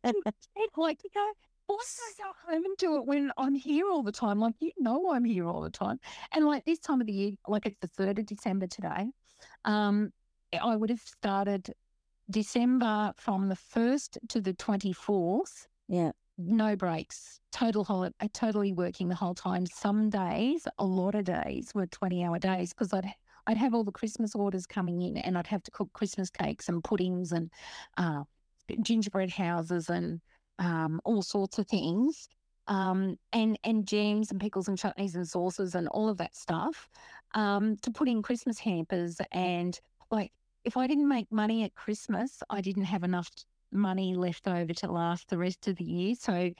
[0.04, 1.32] It's like you go,
[1.68, 4.40] why do I go home and do it when I'm here all the time?
[4.40, 5.98] Like you know I'm here all the time.
[6.34, 9.12] And like this time of the year, like it's the third of December today.
[9.64, 10.12] Um,
[10.62, 11.74] I would have started
[12.30, 15.68] December from the first to the twenty fourth.
[15.88, 16.12] yeah.
[16.42, 19.66] No breaks, total holiday, totally working the whole time.
[19.66, 23.12] Some days, a lot of days were twenty hour days because I'd
[23.46, 26.70] I'd have all the Christmas orders coming in, and I'd have to cook Christmas cakes
[26.70, 27.52] and puddings and
[27.98, 28.24] uh,
[28.82, 30.22] gingerbread houses and
[30.60, 32.30] um, all sorts of things,
[32.68, 36.88] um, and and jams and pickles and chutneys and sauces and all of that stuff
[37.34, 39.20] um, to put in Christmas hampers.
[39.34, 39.78] And
[40.10, 40.32] like,
[40.64, 43.30] if I didn't make money at Christmas, I didn't have enough
[43.72, 46.16] money left over to last the rest of the year.
[46.16, 46.52] So,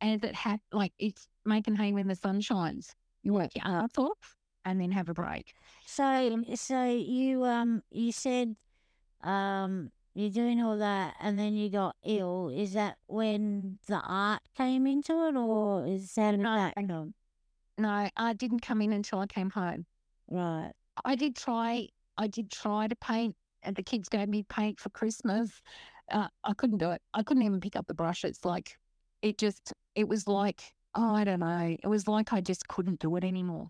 [0.00, 2.94] as it had like it's making hay when the sun shines.
[3.22, 5.52] You work your arse off and then have a break.
[5.86, 8.56] So, so you um you said
[9.22, 12.48] um you're doing all that and then you got ill.
[12.48, 17.14] Is that when the art came into it, or is that No, I- come?
[17.78, 19.86] No, I didn't come in until I came home.
[20.28, 20.72] Right.
[21.04, 21.88] I did try.
[22.18, 25.50] I did try to paint, and the kids gave me paint for Christmas.
[26.10, 27.02] Uh, I couldn't do it.
[27.14, 28.24] I couldn't even pick up the brush.
[28.24, 28.76] It's like,
[29.22, 30.62] it just, it was like,
[30.94, 31.76] oh, I don't know.
[31.82, 33.68] It was like I just couldn't do it anymore.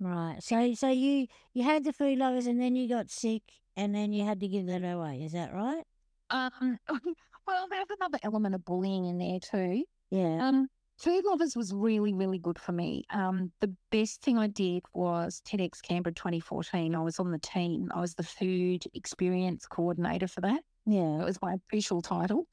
[0.00, 0.36] Right.
[0.40, 3.42] So, so you you had the food lovers, and then you got sick,
[3.76, 5.22] and then you had to give that away.
[5.24, 5.82] Is that right?
[6.30, 6.78] Um,
[7.46, 9.84] well, there's another element of bullying in there too.
[10.10, 10.48] Yeah.
[10.48, 10.68] Um,
[10.98, 13.04] Food Lovers was really, really good for me.
[13.10, 16.92] Um, the best thing I did was TEDx Canberra 2014.
[16.92, 17.88] I was on the team.
[17.94, 20.60] I was the food experience coordinator for that.
[20.86, 21.20] Yeah.
[21.20, 22.48] It was my official title.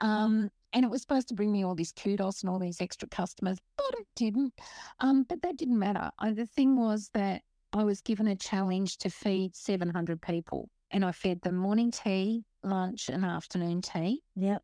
[0.00, 3.08] Um, and it was supposed to bring me all this kudos and all these extra
[3.08, 4.52] customers, but it didn't.
[5.00, 6.10] Um, but that didn't matter.
[6.18, 7.40] I, the thing was that
[7.72, 12.44] I was given a challenge to feed 700 people, and I fed them morning tea,
[12.62, 14.20] lunch, and afternoon tea.
[14.34, 14.62] Yep.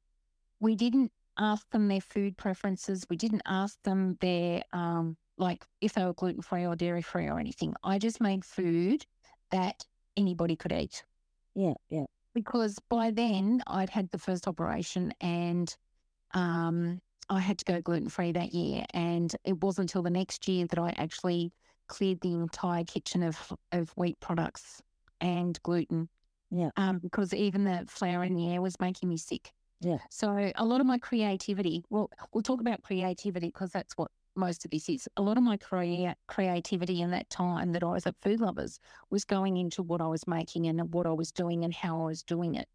[0.60, 3.06] We didn't ask them their food preferences.
[3.08, 7.26] We didn't ask them their um, like if they were gluten free or dairy free
[7.26, 7.74] or anything.
[7.82, 9.04] I just made food
[9.50, 9.84] that
[10.16, 11.04] anybody could eat
[11.54, 11.74] Yeah.
[11.88, 12.04] Yeah.
[12.34, 15.74] because by then I'd had the first operation and
[16.34, 18.84] um, I had to go gluten free that year.
[18.92, 21.52] And it wasn't until the next year that I actually
[21.88, 24.82] cleared the entire kitchen of, of wheat products
[25.20, 26.08] and gluten.
[26.50, 26.70] Yeah.
[26.76, 29.52] Um, because even the flour in the air was making me sick.
[29.82, 29.98] Yeah.
[30.10, 34.64] So a lot of my creativity, well, we'll talk about creativity because that's what most
[34.64, 35.08] of this is.
[35.16, 38.78] A lot of my crea- creativity in that time that I was at Food Lovers
[39.10, 42.06] was going into what I was making and what I was doing and how I
[42.06, 42.68] was doing it.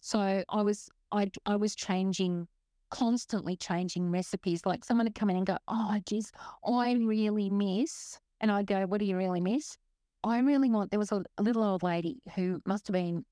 [0.00, 2.48] So I was I I was changing
[2.90, 4.64] constantly changing recipes.
[4.64, 6.32] Like someone would come in and go, "Oh, geez,
[6.66, 9.76] I really miss," and I'd go, "What do you really miss?"
[10.24, 10.90] I really want.
[10.90, 13.24] There was a, a little old lady who must have been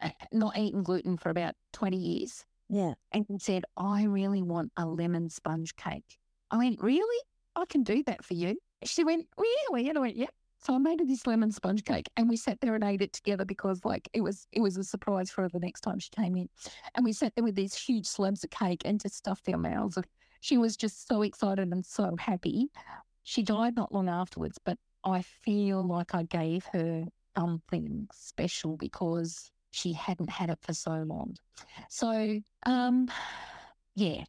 [0.00, 2.94] uh, not eaten gluten for about twenty years, Yeah.
[3.12, 6.18] and said, I really want a lemon sponge cake.
[6.50, 7.24] I went, Really?
[7.56, 8.56] I can do that for you.
[8.84, 9.88] She went, Really?
[9.88, 10.30] And I went, Yep.
[10.62, 13.14] So I made her this lemon sponge cake and we sat there and ate it
[13.14, 16.10] together because like it was it was a surprise for her the next time she
[16.10, 16.48] came in.
[16.94, 19.98] And we sat there with these huge slabs of cake and just stuffed our mouths.
[20.40, 22.68] She was just so excited and so happy.
[23.22, 27.06] She died not long afterwards, but I feel like I gave her
[27.36, 31.36] something special because she hadn't had it for so long.
[31.88, 33.08] So, um,
[33.94, 34.24] yeah.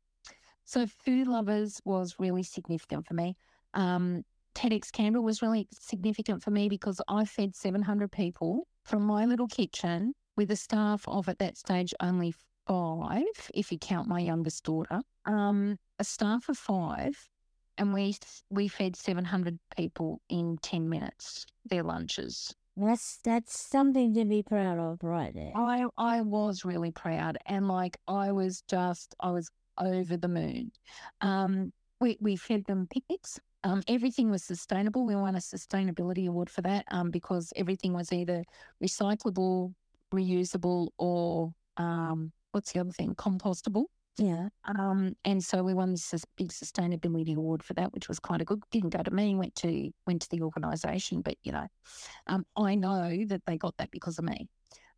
[0.66, 3.36] So, Food Lovers was really significant for me.
[3.74, 4.24] Um,
[4.56, 9.48] TEDx Canberra was really significant for me because I fed 700 people from my little
[9.48, 12.34] kitchen with a staff of at that stage only
[12.68, 13.24] five,
[13.54, 17.30] if you count my youngest daughter, um, a staff of five,
[17.78, 18.16] and we
[18.50, 22.54] we fed 700 people in 10 minutes their lunches.
[22.78, 25.52] That's that's something to be proud of, right there.
[25.56, 30.72] I I was really proud and like I was just I was over the moon.
[31.20, 33.40] Um, we we fed them picnics.
[33.64, 35.06] Um, everything was sustainable.
[35.06, 36.86] We won a sustainability award for that.
[36.90, 38.44] Um, because everything was either
[38.84, 39.74] recyclable,
[40.14, 43.14] reusable, or um, what's the other thing?
[43.16, 43.86] Compostable.
[44.18, 44.50] Yeah.
[44.66, 48.48] Um, and so we won this big sustainability award for that, which was kind of
[48.48, 48.62] good.
[48.72, 51.68] Didn't go to me, went to went to the organisation, but you know,
[52.28, 54.48] um, I know that they got that because of me.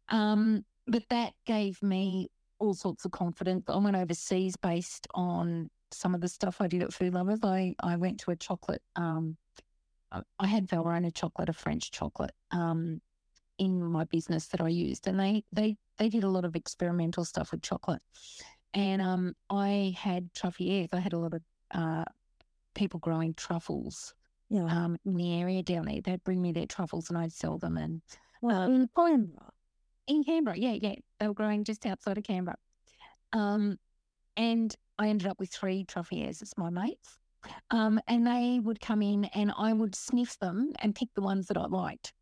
[0.10, 3.66] Um, but that gave me all sorts of confidence.
[3.68, 7.40] I went overseas based on some of the stuff I did at Food Lovers.
[7.44, 8.82] I I went to a chocolate.
[8.96, 9.38] Um,
[10.12, 13.02] I- I had Valrhona chocolate, a French chocolate, um,
[13.60, 17.26] in my business that I used, and they they they did a lot of experimental
[17.26, 18.02] stuff with chocolate.
[18.74, 20.88] And um, I had truffles.
[20.92, 22.06] I had a lot of uh,
[22.74, 24.14] people growing truffles
[24.50, 24.66] Yeah.
[24.66, 26.02] um, in the area down there.
[26.02, 27.78] They'd bring me their truffles and I'd sell them.
[27.78, 28.02] And
[28.42, 29.52] well, in Canberra.
[30.08, 32.58] in Canberra, yeah, yeah, they were growing just outside of Canberra.
[33.32, 33.78] Um,
[34.38, 37.20] and I ended up with three truffles as my mates.
[37.72, 41.48] Um, and they would come in and I would sniff them and pick the ones
[41.48, 42.14] that I liked.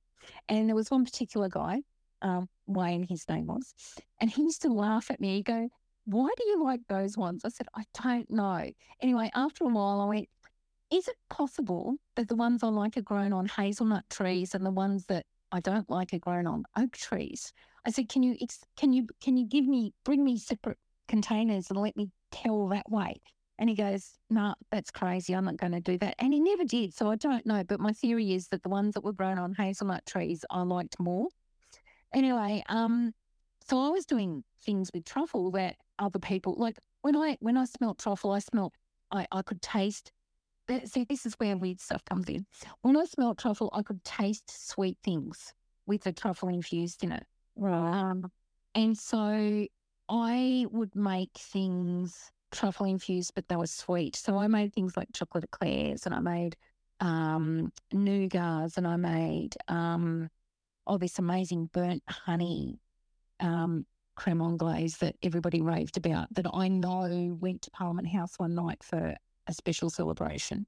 [0.50, 1.82] And there was one particular guy,
[2.22, 3.74] um, Wayne, his name was,
[4.20, 5.36] and he used to laugh at me.
[5.38, 5.70] He'd go,
[6.06, 7.44] Why do you like those ones?
[7.46, 8.70] I said, I don't know.
[9.02, 10.30] Anyway, after a while, I went,
[10.92, 14.72] Is it possible that the ones I like are grown on hazelnut trees and the
[14.72, 17.54] ones that I don't like are grown on oak trees?
[17.86, 18.36] I said, Can you,
[18.78, 22.90] can you, can you give me, bring me separate containers and let me tell that
[22.90, 23.22] way?
[23.60, 25.36] And he goes, No, nah, that's crazy.
[25.36, 26.16] I'm not going to do that.
[26.18, 26.96] And he never did.
[26.96, 27.64] So I don't know.
[27.64, 31.00] But my theory is that the ones that were grown on hazelnut trees I liked
[31.00, 31.28] more.
[32.12, 33.14] Anyway, um,
[33.68, 37.66] so I was doing things with truffle that other people like when I when I
[37.66, 38.74] smelt truffle, I smelt
[39.12, 40.12] I, I could taste
[40.68, 42.46] that see this is where weird stuff comes in.
[42.82, 45.54] When I smelt truffle, I could taste sweet things
[45.86, 47.26] with the truffle infused in it.
[47.56, 47.94] Right.
[47.94, 48.32] Um,
[48.76, 49.66] and so
[50.10, 54.16] I would make things truffle infused, but they were sweet.
[54.16, 56.56] So I made things like chocolate eclairs and I made
[57.00, 60.30] um, nougats and I made um,
[60.86, 62.80] oh, this amazing burnt honey
[63.40, 63.86] um,
[64.22, 68.84] creme anglaise that everybody raved about that I know went to Parliament House one night
[68.84, 69.16] for
[69.48, 70.66] a special celebration,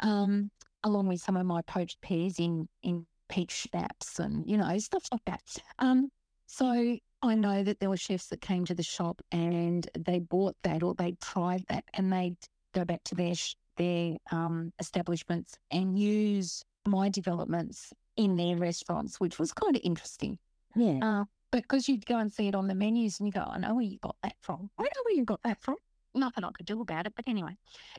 [0.00, 0.50] um,
[0.82, 5.04] along with some of my poached pears in, in peach schnapps and, you know, stuff
[5.12, 5.42] like that.
[5.78, 6.10] Um,
[6.46, 10.56] So I know that there were chefs that came to the shop and they bought
[10.62, 12.36] that or they tried that and they'd
[12.72, 19.20] go back to their sh- their um, establishments and use my developments in their restaurants,
[19.20, 20.38] which was kind of interesting.
[20.74, 20.98] Yeah.
[21.02, 23.74] Uh, because you'd go and see it on the menus and you go, I know
[23.74, 24.70] where you got that from.
[24.78, 25.76] I know where you got that from.
[26.14, 27.12] Nothing I could do about it.
[27.14, 27.56] But anyway,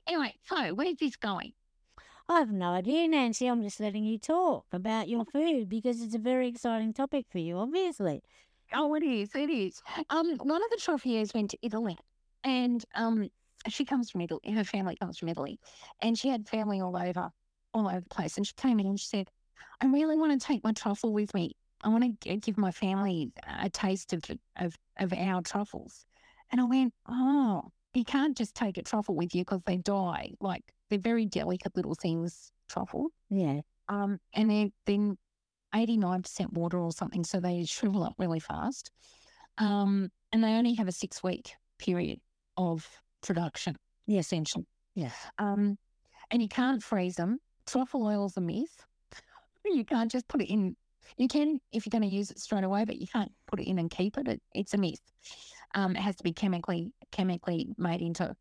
[0.08, 1.54] anyway, so where's this going?
[2.30, 3.48] I have no idea, Nancy.
[3.48, 7.39] I'm just letting you talk about your food because it's a very exciting topic for
[7.39, 8.22] you, obviously.
[8.74, 9.34] Oh, it is.
[9.34, 9.82] It is.
[10.10, 11.98] Um, one of the truffiers went to Italy,
[12.43, 13.30] and um,
[13.70, 14.41] she comes from Italy.
[14.52, 15.58] Her family comes from Italy,
[16.02, 17.32] and she had family all over,
[17.74, 18.36] all over the place.
[18.36, 19.32] And she came in and she said,
[19.80, 21.56] "I really want to take my truffle with me.
[21.84, 24.23] I want to give my family a taste of
[24.55, 26.05] of of our truffles."
[26.51, 30.32] And I went, "Oh, you can't just take a truffle with you because they die.
[30.39, 33.07] Like they're very delicate little things, truffle.
[33.30, 33.61] Yeah.
[33.89, 35.17] Um, and they're then
[35.73, 38.91] 89% water or something, so they shrivel up really fast.
[39.57, 42.19] Um, and they only have a six week period
[42.57, 42.88] of
[43.21, 43.75] production,
[44.05, 44.19] Yeah.
[44.19, 44.65] essentially.
[44.95, 45.11] Yeah.
[45.39, 45.78] Um,
[46.32, 47.39] and you can't freeze them.
[47.65, 48.86] Truffle oil's a myth.
[49.65, 50.78] You can't just put it in.
[51.18, 53.68] You can if you're going to use it straight away, but you can't put it
[53.68, 54.28] in and keep it.
[54.28, 55.01] it it's a myth.
[55.76, 58.36] Um, it has to be chemically chemically made into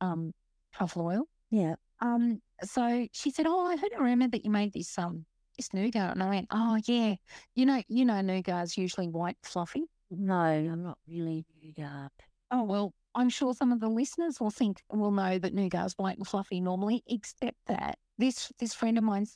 [0.00, 0.32] um,
[0.74, 1.28] truffle oil.
[1.50, 1.74] Yeah.
[2.00, 5.24] Um, so she said, "Oh, I heard a rumor that you made this um
[5.56, 7.14] this nougat," and I went, "Oh yeah,
[7.54, 11.44] you know, you know, nougat's usually white fluffy." No, I'm not really
[11.82, 12.12] up.
[12.50, 16.16] Oh well, I'm sure some of the listeners will think will know that nougat's white
[16.18, 19.26] and fluffy normally, except that this this friend of mine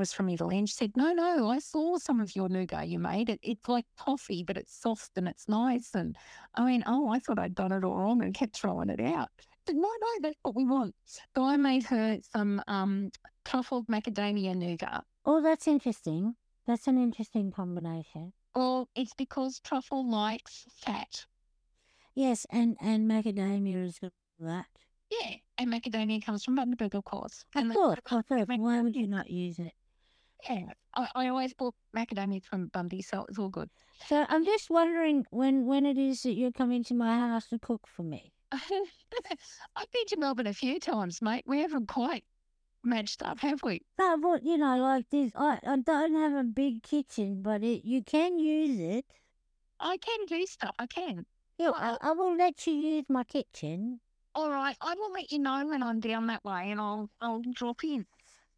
[0.00, 2.98] was from Italy, and she said, "No, no, I saw some of your nougat you
[2.98, 3.28] made.
[3.28, 6.16] It, it's like toffee, but it's soft and it's nice." And
[6.56, 9.28] I mean, "Oh, I thought I'd done it all wrong and kept throwing it out."
[9.66, 10.94] Said, no, no, that's what we want.
[11.04, 13.10] So I made her some um,
[13.44, 15.04] truffled macadamia nougat.
[15.26, 16.34] Oh, that's interesting.
[16.66, 18.32] That's an interesting combination.
[18.56, 21.26] Well, it's because truffle likes fat.
[22.14, 24.66] Yes, and and macadamia is good for that.
[25.10, 27.44] Yeah, and macadamia comes from Bundaberg, of course.
[27.54, 28.46] Of And the- course, of course.
[28.46, 29.72] Why would you not use it?
[30.48, 33.68] Yeah, I, I always bought macadamia from Bundy, so it's all good.
[34.06, 37.58] So I'm just wondering when when it is that you're coming to my house to
[37.58, 38.32] cook for me.
[38.52, 41.44] I've been to Melbourne a few times, mate.
[41.46, 42.24] We haven't quite
[42.82, 43.82] matched up, have we?
[43.96, 47.84] But what you know, like this, I, I don't have a big kitchen, but it
[47.84, 49.04] you can use it.
[49.78, 50.74] I can do stuff.
[50.78, 51.26] I can.
[51.58, 54.00] Yeah, I, I will let you use my kitchen.
[54.34, 57.42] All right, I will let you know when I'm down that way, and I'll I'll
[57.54, 58.06] drop in.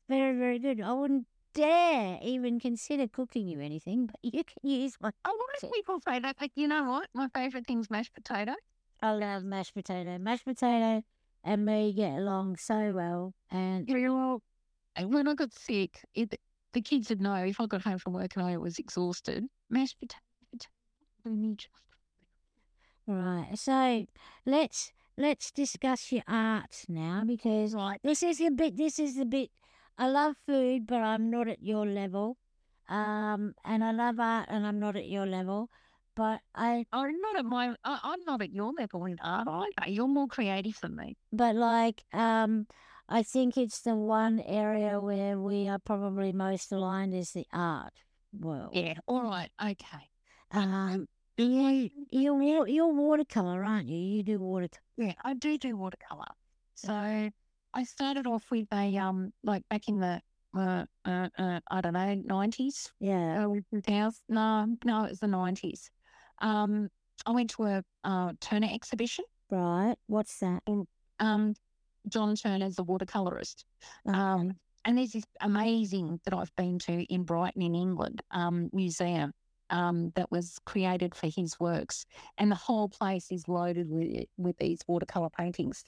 [0.08, 0.80] Very, very good.
[0.80, 5.10] I wouldn't dare even consider cooking you anything, but you can use my.
[5.24, 7.08] A lot of people say that, but you know what?
[7.14, 8.54] My favourite thing's mashed potato.
[9.00, 10.18] I love mashed potato.
[10.18, 11.02] Mashed potato
[11.44, 14.40] and me get along so well, and you know,
[15.06, 16.38] when I got sick, it,
[16.72, 19.98] the kids would know if I got home from work and I was exhausted, mashed
[19.98, 20.20] potato.
[21.24, 21.66] potato,
[23.06, 23.48] right.
[23.58, 24.06] So
[24.46, 28.00] let's let's discuss your art now because Right.
[28.02, 28.76] this is a bit.
[28.76, 29.50] This is a bit.
[29.98, 32.36] I love food, but I'm not at your level.
[32.88, 35.68] Um, and I love art, and I'm not at your level.
[36.14, 37.74] But I, I'm not at my.
[37.84, 39.48] I, I'm not at your level in art.
[39.48, 39.90] either.
[39.90, 41.16] You're more creative than me.
[41.32, 42.66] but like, um,
[43.08, 47.92] I think it's the one area where we are probably most aligned is the art
[48.38, 48.70] world.
[48.74, 48.94] Yeah.
[49.06, 49.50] All right.
[49.62, 50.10] Okay.
[50.50, 51.06] Um,
[51.38, 53.96] you, you're you're watercolor, aren't you?
[53.96, 54.82] You do watercolor.
[54.98, 56.26] Yeah, I do do watercolor.
[56.74, 57.30] So
[57.74, 60.20] I started off with a um like back in the
[60.56, 62.92] uh, uh, uh I don't know nineties.
[63.00, 63.46] Yeah.
[63.46, 65.90] Uh, No, no, it was the nineties.
[66.40, 66.88] Um,
[67.24, 69.24] I went to a uh, Turner exhibition.
[69.50, 69.94] Right.
[70.06, 70.62] What's that?
[71.20, 71.54] Um,
[72.08, 73.64] John Turner's the watercolorist.
[74.06, 74.54] Um,
[74.84, 79.32] and there's this amazing that I've been to in Brighton, in England, um, museum
[79.70, 82.04] um, that was created for his works,
[82.38, 85.84] and the whole place is loaded with with these watercolor paintings.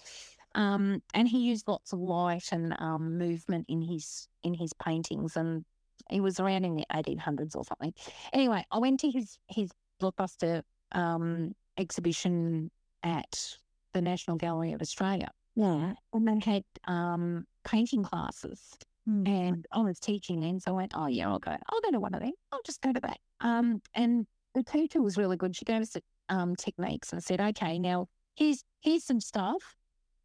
[0.55, 5.37] Um, and he used lots of light and um, movement in his in his paintings,
[5.37, 5.65] and
[6.11, 7.93] he was around in the 1800s or something.
[8.33, 12.71] Anyway, I went to his his blockbuster um, exhibition
[13.03, 13.57] at
[13.93, 15.93] the National Gallery of Australia yeah.
[16.13, 18.77] and they had um, painting classes,
[19.07, 19.27] Hmm.
[19.27, 21.51] and I was teaching then, so I went, "Oh yeah, I'll go.
[21.51, 22.33] I'll go to one of them.
[22.53, 25.55] I'll just go to that." Um, and the teacher was really good.
[25.55, 25.95] She gave us
[26.31, 29.77] um techniques and said, "Okay, now here's here's some stuff.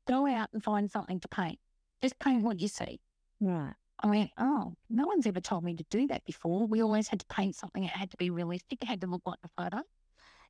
[0.10, 1.60] Go out and find something to paint.
[2.02, 3.00] Just paint what you see."
[3.40, 3.74] Right.
[4.02, 6.66] I went, "Oh, no one's ever told me to do that before.
[6.66, 7.84] We always had to paint something.
[7.84, 8.82] It had to be realistic.
[8.82, 9.84] It had to look like the photo."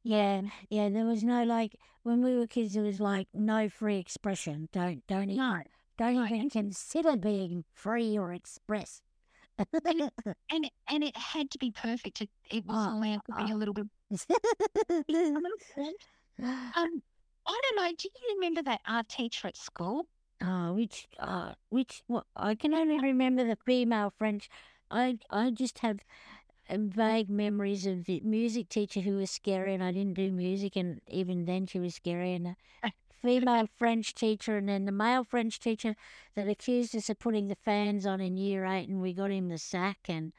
[0.03, 0.43] Yeah.
[0.70, 0.89] Yeah.
[0.89, 2.74] There was no like when we were kids.
[2.74, 4.70] There was like no free expression.
[4.72, 5.62] Don't don't even No,
[5.97, 6.26] don't no.
[6.26, 9.01] even consider being free or express.
[9.57, 9.68] and
[10.49, 12.22] it, and it had to be perfect.
[12.22, 13.55] It, it wasn't Oh, allowed to be oh.
[13.55, 13.88] a little bit.
[16.76, 17.01] Um,
[17.50, 17.91] I don't know.
[17.97, 20.06] Do you remember that art teacher at school?
[20.39, 22.26] Oh, which, uh, which, what?
[22.36, 24.52] I can only remember the female French.
[24.91, 25.97] I, I just have
[26.70, 30.76] uh, vague memories of the music teacher who was scary, and I didn't do music,
[30.76, 32.34] and even then she was scary.
[32.34, 32.91] And the
[33.24, 35.95] female French teacher, and then the male French teacher
[36.36, 39.50] that accused us of putting the fans on in year eight, and we got him
[39.50, 40.34] the sack, and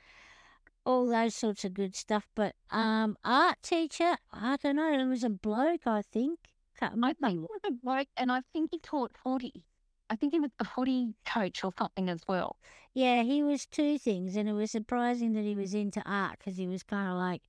[0.86, 2.28] all those sorts of good stuff.
[2.36, 4.92] But um, art teacher, I don't know.
[4.92, 6.38] It was a bloke, I think.
[6.80, 9.64] Can't I think it was a bloke, and I think he taught footy.
[10.08, 12.56] I think he was a footy coach or something as well.
[12.94, 16.56] Yeah, he was two things, and it was surprising that he was into art because
[16.56, 17.42] he was kind of like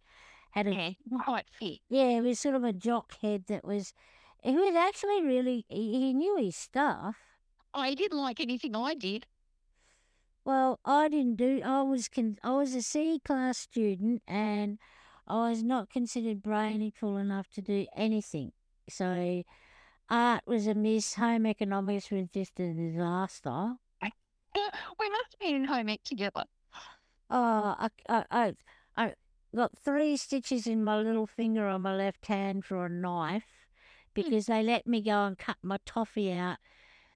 [0.51, 0.91] had a Yeah,
[1.23, 1.79] quite fit.
[1.89, 3.93] yeah, he was sort of a jock head that was.
[4.43, 7.17] He was actually really he, he knew his stuff.
[7.73, 9.27] Oh, he didn't like anything I did.
[10.45, 11.61] Well, I didn't do.
[11.63, 14.77] I was con, I was a C class student, and
[15.27, 18.51] I was not considered brainy full enough to do anything.
[18.89, 19.43] So,
[20.09, 21.15] art was a miss.
[21.15, 23.75] Home economics was just a disaster.
[24.55, 26.43] we must have been in home ec together.
[27.29, 28.53] Oh, I, I, I,
[28.97, 29.13] I
[29.55, 33.67] got three stitches in my little finger on my left hand for a knife
[34.13, 34.21] hmm.
[34.21, 36.57] because they let me go and cut my toffee out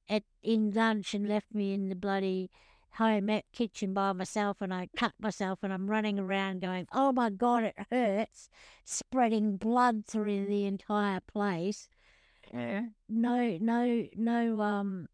[0.08, 2.50] at in lunch and left me in the bloody
[2.96, 7.12] home ec kitchen by myself and I cut myself and I'm running around going, oh
[7.12, 8.50] my God, it hurts,
[8.86, 11.90] spreading blood through the entire place.
[12.54, 12.88] Yeah.
[13.10, 15.08] No, no, no, um,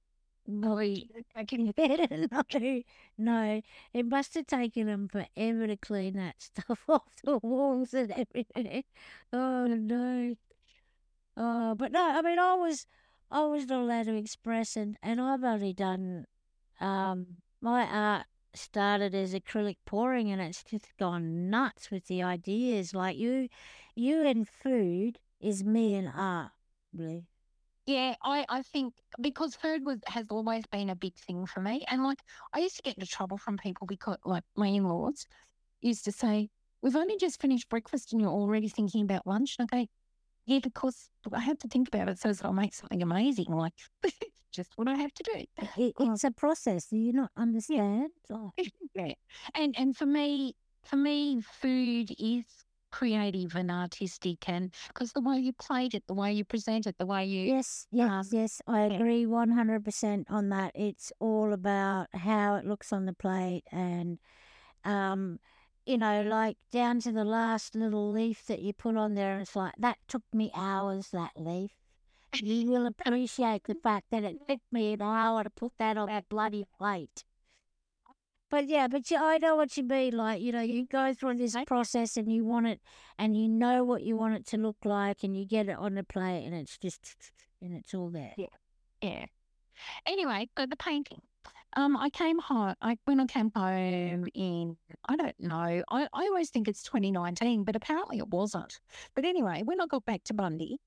[1.36, 2.84] I can no,
[3.18, 3.62] no,
[3.94, 8.84] it must have taken them forever to clean that stuff off the walls and everything.
[9.34, 10.36] Oh no.
[11.38, 12.86] Oh, but no, I mean, I was,
[13.30, 16.26] I was not allowed to express, and and I've only done,
[16.82, 22.93] um, my art started as acrylic pouring, and it's just gone nuts with the ideas.
[22.93, 23.47] Like you,
[23.95, 26.51] you and food is me and art,
[26.93, 27.28] really.
[27.86, 31.84] Yeah, I, I think because food was has always been a big thing for me.
[31.89, 32.20] And like
[32.53, 35.26] I used to get into trouble from people because like my in laws
[35.82, 36.49] used to say,
[36.82, 39.55] We've only just finished breakfast and you're already thinking about lunch.
[39.59, 39.88] And I go,
[40.46, 43.46] Yeah, because I have to think about it so that I'll make something amazing.
[43.46, 43.74] Like
[44.52, 45.46] just what I have to do.
[45.78, 46.88] It, it's a process.
[46.88, 48.10] Do you not understand?
[48.32, 48.52] Oh.
[48.96, 49.14] yeah.
[49.56, 52.46] And and for me for me food is
[52.92, 56.98] creative and artistic and because the way you plate it, the way you present it,
[56.98, 58.62] the way you Yes, yes, Um, yes.
[58.68, 60.72] I agree 100% on that.
[60.76, 64.20] It's all about how it looks on the plate and,
[64.84, 65.39] um,
[65.86, 69.40] you know, like down to the last little leaf that you put on there.
[69.40, 71.72] It's like, that took me hours, that leaf.
[72.34, 76.08] You will appreciate the fact that it took me an hour to put that on
[76.08, 77.26] that bloody plate.
[78.50, 80.16] But yeah, but yeah, I know what you mean.
[80.16, 82.82] Like, you know, you go through this process and you want it,
[83.18, 85.96] and you know what you want it to look like, and you get it on
[85.96, 87.16] the plate, and it's just,
[87.62, 88.34] and it's all there.
[89.02, 89.26] Yeah.
[90.06, 91.22] Anyway, so the painting.
[91.76, 92.76] Um, I came home.
[92.82, 95.84] I when I came home in I don't know.
[95.89, 98.80] I, I always think it's 2019, but apparently it wasn't.
[99.15, 100.80] But anyway, when I got back to Bundy,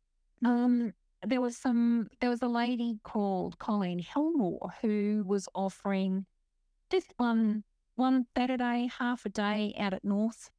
[0.45, 0.93] um,
[1.27, 2.09] there was some.
[2.21, 6.27] There was a lady called Colleen Helmore who was offering
[6.91, 7.65] just one
[7.97, 10.51] one Saturday, half a day out at North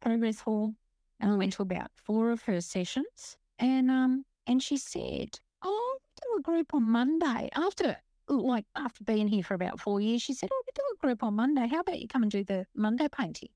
[0.00, 0.74] Progress Hall,
[1.20, 3.36] and I went to about four of her sessions.
[3.60, 7.96] And um, and she said, "Oh, do a group on Monday after."
[8.28, 11.22] Like after being here for about four years, she said, "Oh, we do a group
[11.22, 11.66] on Monday.
[11.66, 13.50] How about you come and do the Monday painting?"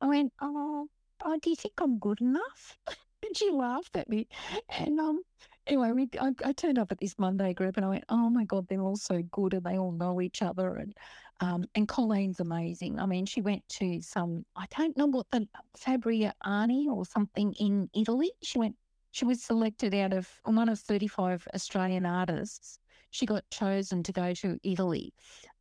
[0.00, 0.88] I went, "Oh,
[1.24, 2.78] oh do you think I'm good enough?"
[3.26, 4.28] and she laughed at me.
[4.68, 5.22] And um,
[5.66, 8.44] anyway, we I, I turned up at this Monday group, and I went, "Oh my
[8.44, 10.94] god, they're all so good, and they all know each other." And
[11.40, 12.98] um, and Colleen's amazing.
[12.98, 15.46] I mean, she went to some I don't know what the
[15.76, 18.32] Fabriano or something in Italy.
[18.42, 18.76] She went.
[19.12, 22.80] She was selected out of one of 35 Australian artists.
[23.14, 25.14] She got chosen to go to Italy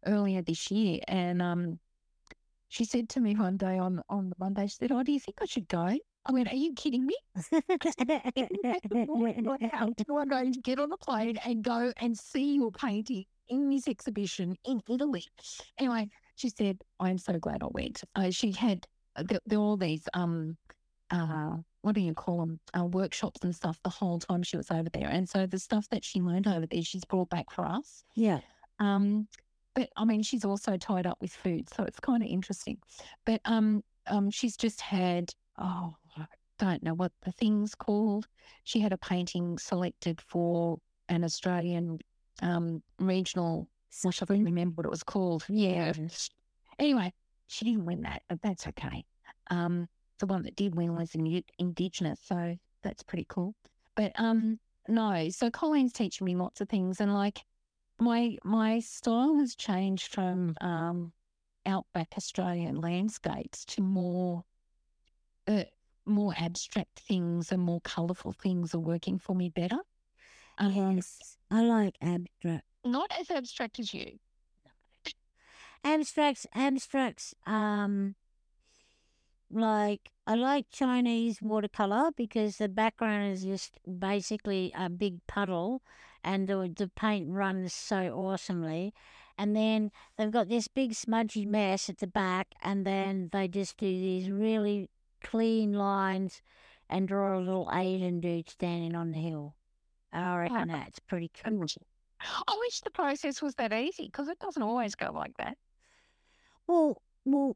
[0.08, 1.80] earlier this year, and um,
[2.70, 5.20] she said to me one day on on the Monday, she said, "Oh, do you
[5.20, 5.96] think I should go?"
[6.26, 7.16] I went, "Are you kidding me?
[7.36, 7.52] How
[9.92, 13.70] do I going to get on a plane and go and see your painting in
[13.70, 15.24] this exhibition in Italy?"
[15.78, 20.58] Anyway, she said, "I'm so glad I went." Uh, she had uh, all these um
[21.12, 24.72] uh what do you call them uh, workshops and stuff the whole time she was
[24.72, 27.66] over there, and so the stuff that she learned over there, she's brought back for
[27.66, 28.04] us.
[28.16, 28.40] yeah.
[28.80, 29.28] Um,
[29.76, 32.78] but I mean, she's also tied up with food, so it's kind of interesting.
[33.26, 36.26] But um, um, she's just had oh, I
[36.58, 38.28] don't know what the thing's called.
[38.64, 40.78] She had a painting selected for
[41.10, 42.00] an Australian
[42.42, 43.68] um regional.
[44.06, 45.46] I don't remember what it was called.
[45.50, 45.94] Yeah.
[46.80, 47.14] Anyway,
[47.48, 49.06] she didn't win that, but that's okay.
[49.52, 49.88] Um,
[50.20, 53.56] the one that did win was in, Indigenous, so that's pretty cool.
[53.96, 57.44] But um, no, so Colleen's teaching me lots of things, and like
[58.00, 61.14] my my style has changed from um,
[61.66, 64.44] outback Australian landscapes to more
[65.48, 65.64] uh,
[66.06, 69.80] more abstract things and more colourful things are working for me better.
[70.58, 72.66] Um, yes, I like abstract.
[72.86, 74.20] Not as abstract as you.
[75.84, 77.34] Abstracts, abstracts.
[77.46, 78.16] Um,
[79.54, 85.82] like I like Chinese watercolor because the background is just basically a big puddle,
[86.24, 88.94] and the the paint runs so awesomely.
[89.38, 93.78] And then they've got this big smudgy mess at the back, and then they just
[93.78, 94.90] do these really
[95.24, 96.42] clean lines
[96.90, 99.56] and draw a little Asian dude standing on the hill.
[100.12, 101.66] I reckon that's pretty cool.
[102.48, 105.58] I wish the process was that easy because it doesn't always go like that.
[106.68, 107.56] Well, well,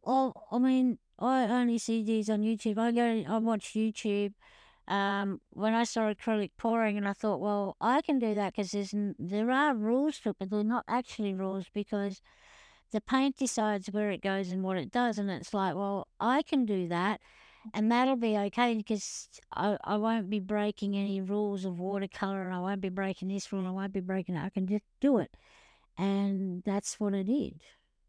[0.52, 2.78] I, I mean, I only see these on YouTube.
[2.78, 4.34] I go, I watch YouTube.
[4.88, 8.72] Um, when I saw acrylic pouring, and I thought, well, I can do that because
[8.72, 12.22] there's there are rules to it, but they're not actually rules because
[12.92, 16.42] the paint decides where it goes and what it does, and it's like, well, I
[16.42, 17.20] can do that,
[17.74, 22.54] and that'll be okay because I, I won't be breaking any rules of watercolor, and
[22.54, 24.46] I won't be breaking this rule, I won't be breaking that.
[24.46, 25.36] I can just do it,
[25.98, 27.62] and that's what I did.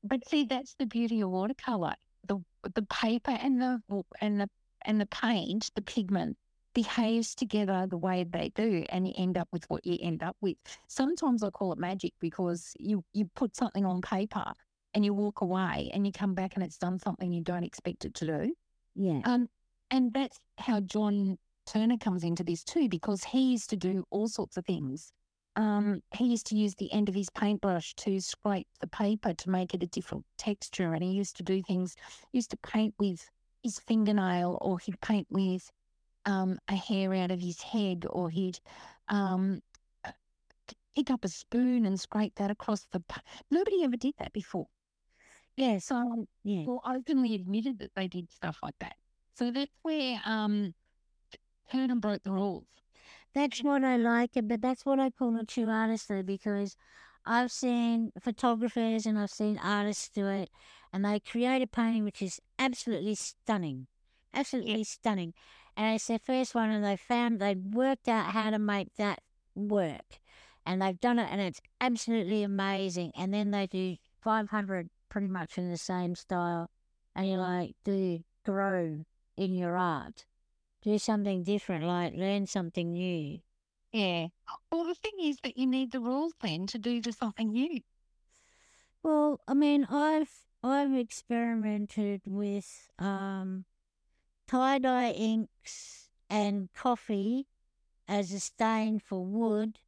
[0.04, 1.96] But see, that's the beauty of watercolor.
[2.28, 2.38] The
[2.74, 3.82] the paper and the
[4.20, 4.48] and the
[4.82, 6.36] and the paint, the pigment
[6.74, 10.36] behaves together the way they do, and you end up with what you end up
[10.40, 10.56] with.
[10.86, 14.44] Sometimes I call it magic because you you put something on paper
[14.94, 18.04] and you walk away and you come back and it's done something you don't expect
[18.04, 18.54] it to do.
[18.94, 19.20] Yeah.
[19.24, 19.48] Um,
[19.90, 24.28] and that's how John Turner comes into this too, because he used to do all
[24.28, 25.12] sorts of things
[25.58, 29.50] um, he used to use the end of his paintbrush to scrape the paper to
[29.50, 30.94] make it a different texture.
[30.94, 31.96] And he used to do things,
[32.32, 33.28] used to paint with
[33.64, 35.68] his fingernail or he'd paint with
[36.26, 38.60] um, a hair out of his head or he'd
[39.08, 39.60] um,
[40.94, 43.02] pick up a spoon and scrape that across the.
[43.50, 44.68] Nobody ever did that before.
[45.56, 46.66] Yeah, so yeah.
[46.66, 48.94] well, openly admitted that they did stuff like that.
[49.34, 50.72] So that's where um,
[51.72, 52.64] Turner broke the rules.
[53.38, 56.76] That's what I like, it, but that's what I call a true artist though, because
[57.24, 60.50] I've seen photographers and I've seen artists do it,
[60.92, 63.86] and they create a painting which is absolutely stunning,
[64.34, 65.34] absolutely stunning.
[65.76, 69.20] And it's their first one, and they found they worked out how to make that
[69.54, 70.18] work,
[70.66, 73.12] and they've done it, and it's absolutely amazing.
[73.16, 76.70] And then they do 500 pretty much in the same style,
[77.14, 79.04] and you're like, do grow
[79.36, 80.24] in your art
[80.82, 83.40] do something different, like learn something new.
[83.92, 84.28] Yeah.
[84.70, 87.80] Well, the thing is that you need the rules then to do the something new.
[89.02, 90.30] Well, I mean, I've
[90.62, 93.64] I've experimented with um,
[94.48, 97.46] tie dye inks and coffee
[98.08, 99.80] as a stain for wood,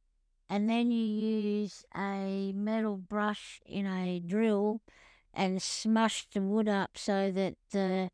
[0.49, 4.81] and then you use a metal brush in a drill
[5.33, 8.11] and smush the wood up so that the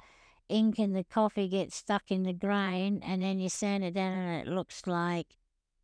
[0.49, 4.13] ink and the coffee gets stuck in the grain, and then you sand it down,
[4.17, 5.37] and it looks like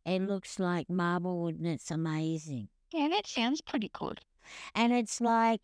[0.04, 2.68] it looks like marble wood, and it's amazing.
[2.92, 4.20] Yeah, that sounds pretty good.
[4.74, 5.60] And it's like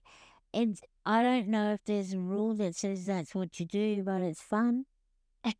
[0.52, 0.80] it's.
[1.06, 4.42] I don't know if there's a rule that says that's what you do, but it's
[4.42, 4.84] fun.
[5.44, 5.54] and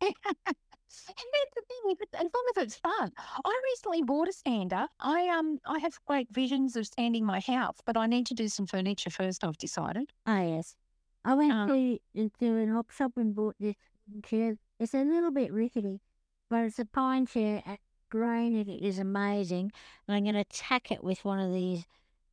[1.33, 3.11] that's the thing, as long as it's fun.
[3.45, 4.87] I recently bought a sander.
[5.01, 8.49] I um I have great visions of sanding my house, but I need to do
[8.49, 9.45] some furniture first.
[9.45, 10.11] I've decided.
[10.27, 10.77] Ah yes.
[11.25, 13.77] I went um, to into an op shop and bought this
[14.25, 14.57] chair.
[14.79, 16.01] It's a little bit rickety,
[16.49, 19.73] but it's a pine chair at grain and it is amazing.
[20.07, 21.85] And I'm going to tack it with one of these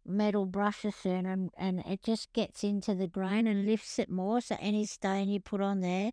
[0.06, 4.42] metal brushes soon and, and it just gets into the grain and lifts it more.
[4.42, 6.12] So any stain you put on there,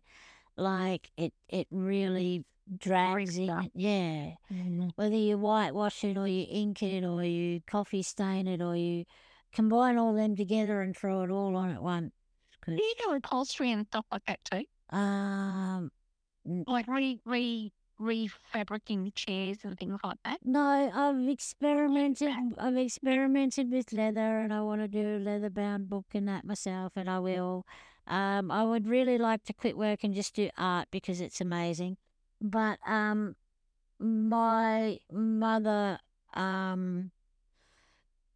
[0.57, 2.45] like it, it really
[2.77, 3.71] drags in.
[3.73, 4.31] Yeah.
[4.53, 4.89] Mm-hmm.
[4.95, 9.05] Whether you whitewash it or you ink it or you coffee stain it or you
[9.53, 12.11] combine all them together and throw it all on at once.
[12.67, 14.65] Do you do upholstery and stuff like that too?
[14.95, 15.91] Um,
[16.67, 20.39] like re re refabricating chairs and things like that.
[20.43, 22.33] No, I've experimented.
[22.57, 26.45] I've experimented with leather, and I want to do a leather bound book and that
[26.45, 27.65] myself, and I will.
[28.07, 31.97] Um, I would really like to quit work and just do art because it's amazing.
[32.39, 33.35] But um,
[33.99, 35.99] my mother
[36.33, 37.11] um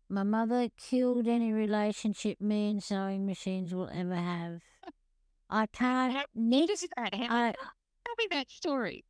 [0.10, 4.62] my mother killed any relationship me and sewing machines will ever have.
[5.50, 6.14] I can't.
[6.14, 6.26] How
[6.66, 7.32] does that happen?
[7.32, 7.54] I,
[8.06, 9.06] Tell me that story.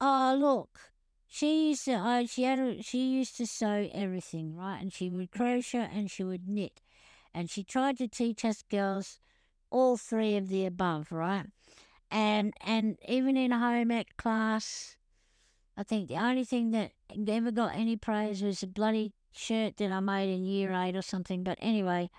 [0.00, 0.92] Oh, look.
[1.26, 1.94] She used to.
[1.94, 2.58] I, she had.
[2.58, 4.78] A, she used to sew everything, right?
[4.80, 6.80] And she would crochet and she would knit,
[7.32, 9.20] and she tried to teach us girls
[9.70, 11.46] all three of the above, right?
[12.10, 14.96] And and even in home ec class,
[15.76, 16.92] I think the only thing that
[17.28, 21.02] ever got any praise was a bloody shirt that I made in year eight or
[21.02, 21.42] something.
[21.42, 22.10] But anyway,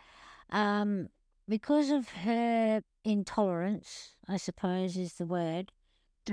[0.49, 1.09] um,
[1.47, 5.71] because of her intolerance, I suppose is the word.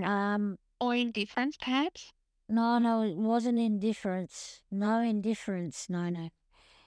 [0.02, 2.12] Um, Or indifference, perhaps?
[2.48, 4.62] no, no, it wasn't indifference.
[4.70, 5.88] No indifference.
[5.88, 6.30] No, no.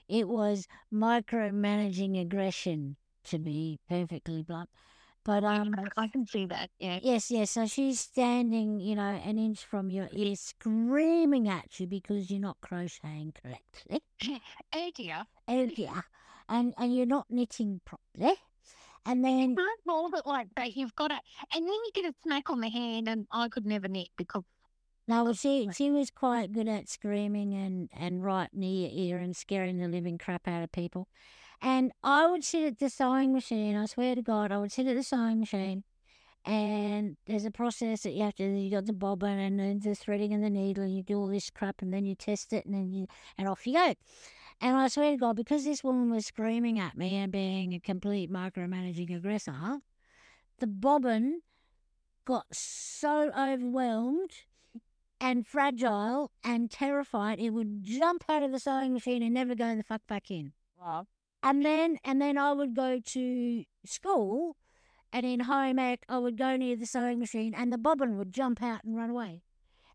[0.08, 4.70] It was micromanaging aggression, to be perfectly blunt.
[5.24, 6.72] But um, I can see that.
[6.80, 7.00] Yeah.
[7.04, 7.52] yes, yes.
[7.52, 12.40] So she's standing, you know, an inch from your ear, screaming at you because you're
[12.40, 14.02] not crocheting correctly.
[14.74, 15.24] Oh dear.
[15.48, 16.02] Oh yeah,
[16.48, 18.36] and and you're not knitting properly.
[19.06, 20.76] And then Can't hold it like that.
[20.76, 21.20] You've got it,
[21.54, 24.44] and then you get a smack on the hand, and I could never knit because
[25.08, 29.18] no, well, she she was quite good at screaming and and right near your ear
[29.18, 31.08] and scaring the living crap out of people.
[31.62, 33.76] And I would sit at the sewing machine.
[33.76, 35.84] I swear to God, I would sit at the sewing machine,
[36.44, 38.44] and there's a process that you have to.
[38.44, 41.28] You got the bobbin and then the threading and the needle, and you do all
[41.28, 43.06] this crap, and then you test it, and then you
[43.38, 43.94] and off you go.
[44.60, 47.80] And I swear to God, because this woman was screaming at me and being a
[47.80, 49.82] complete micromanaging aggressor,
[50.60, 51.42] the bobbin
[52.26, 54.32] got so overwhelmed
[55.20, 59.76] and fragile and terrified it would jump out of the sewing machine and never go
[59.76, 60.54] the fuck back in.
[60.80, 61.08] Wow.
[61.44, 64.58] And then and then I would go to school
[65.12, 68.32] and in home ec I would go near the sewing machine and the bobbin would
[68.32, 69.44] jump out and run away.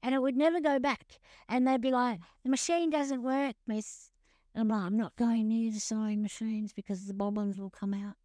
[0.03, 1.18] And it would never go back.
[1.49, 4.11] And they'd be like, The machine doesn't work, miss.
[4.55, 7.94] And I'm like, I'm not going near the sewing machines because the bobbins will come
[7.94, 8.16] out.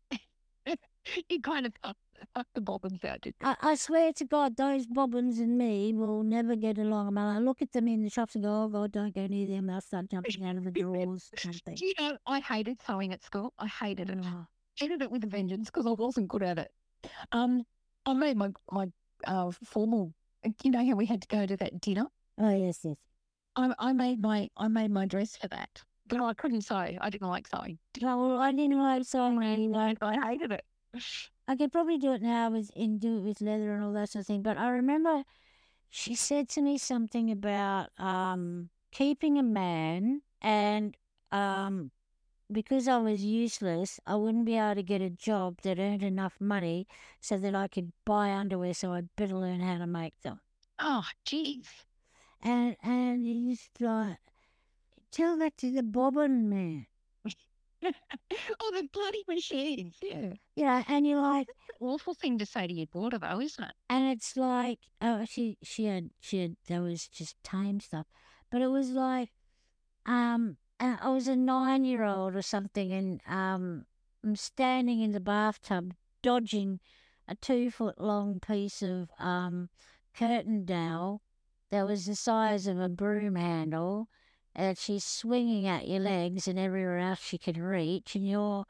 [1.30, 1.74] it kind of
[2.56, 3.36] the bobbins out, did?
[3.42, 7.08] I, I swear to God, those bobbins and me will never get along.
[7.08, 9.28] I mean, I look at them in the shops and go, oh God, don't go
[9.28, 9.68] near them.
[9.68, 11.30] They'll start jumping out of the drawers.
[11.42, 13.54] Do you know, I hated sewing at school.
[13.60, 14.20] I hated it.
[14.24, 14.46] Oh,
[14.76, 16.72] hated it with a vengeance because I wasn't good at it.
[17.32, 17.64] Um,
[18.06, 18.88] I made my my
[19.26, 20.14] uh, formal.
[20.64, 22.06] You know how we had to go to that dinner.
[22.40, 22.96] oh, yes, yes.
[23.56, 25.70] I I made my I made my dress for that,
[26.08, 26.76] but I couldn't sew.
[26.76, 27.78] I didn't like sewing.
[28.04, 29.96] Oh, well, I didn't like sewing anyway.
[30.02, 30.64] I hated it.
[31.48, 34.10] I could probably do it now with and do it with leather and all that
[34.10, 34.42] sort of thing.
[34.42, 35.24] But I remember
[35.90, 40.96] she said to me something about um, keeping a man, and
[41.32, 41.92] um,
[42.52, 46.40] because I was useless, I wouldn't be able to get a job that earned enough
[46.40, 46.88] money
[47.20, 48.74] so that I could buy underwear.
[48.74, 50.42] So I'd better learn how to make them.
[50.80, 51.68] Oh, jeez.
[52.42, 54.18] And and he's like,
[55.12, 56.88] tell that to the bobbin man.
[57.84, 59.96] Oh, the bloody machines.
[60.02, 60.34] Yeah.
[60.56, 61.48] Yeah, and you're like,
[61.80, 63.74] Awful thing to say to your daughter, though, isn't it?
[63.90, 68.06] and it's like oh she she had she had there was just tame stuff
[68.52, 69.30] but it was like
[70.06, 73.86] um i was a nine year old or something and um
[74.24, 76.80] i'm standing in the bathtub dodging
[77.28, 79.70] a two foot long piece of um
[80.16, 81.22] curtain dowel
[81.70, 84.08] that was the size of a broom handle
[84.56, 88.66] and she's swinging at your legs and everywhere else she can reach and you're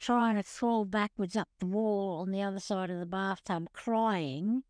[0.00, 4.62] trying to crawl backwards up the wall on the other side of the bathtub crying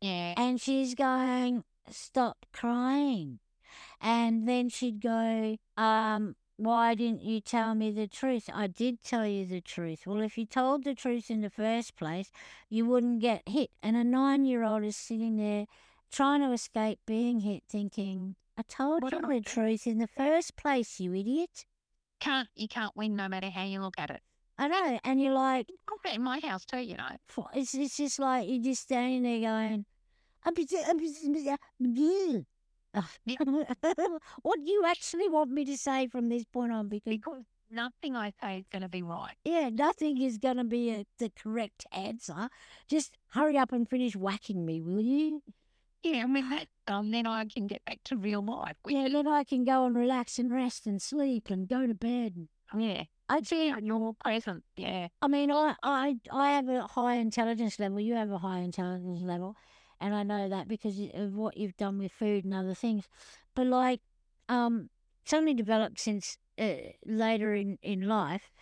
[0.00, 0.34] Yeah.
[0.36, 3.38] and she's going, Stop crying.
[4.00, 8.48] And then she'd go, um, why didn't you tell me the truth?
[8.52, 10.06] I did tell you the truth.
[10.06, 12.30] Well, if you told the truth in the first place,
[12.68, 13.70] you wouldn't get hit.
[13.82, 15.66] And a nine year old is sitting there
[16.10, 20.56] trying to escape being hit, thinking, I told What you the truth in the first
[20.56, 21.64] place, you idiot.
[22.20, 24.22] Can't you can't win no matter how you look at it.
[24.58, 24.98] I know.
[25.04, 25.68] And you're like,
[26.04, 27.08] that in my house too, you know.
[27.54, 29.84] it's, it's just like you're just standing there going,
[30.44, 31.22] "I'm just- I'm just-
[31.80, 32.38] yeah."
[32.94, 33.04] Ugh.
[34.42, 36.88] what do you actually want me to say from this point on?
[36.88, 39.34] Because Because nothing I say is going to be right.
[39.44, 42.48] yeah, nothing is going to be a, the correct answer.
[42.88, 45.42] Just hurry up and finish whacking me, will you?
[46.06, 46.68] Yeah, I mean that.
[46.86, 48.76] Um, then I can get back to real life.
[48.86, 52.46] Yeah, then I can go and relax and rest and sleep and go to bed.
[52.76, 53.04] Yeah.
[53.28, 53.70] I see.
[53.70, 54.62] And you're present.
[54.76, 55.08] Yeah.
[55.20, 57.98] I mean, I, I, I have a high intelligence level.
[57.98, 59.56] You have a high intelligence level,
[60.00, 63.08] and I know that because of what you've done with food and other things.
[63.56, 64.00] But like,
[64.48, 64.90] um,
[65.24, 68.52] it's only developed since uh, later in in life.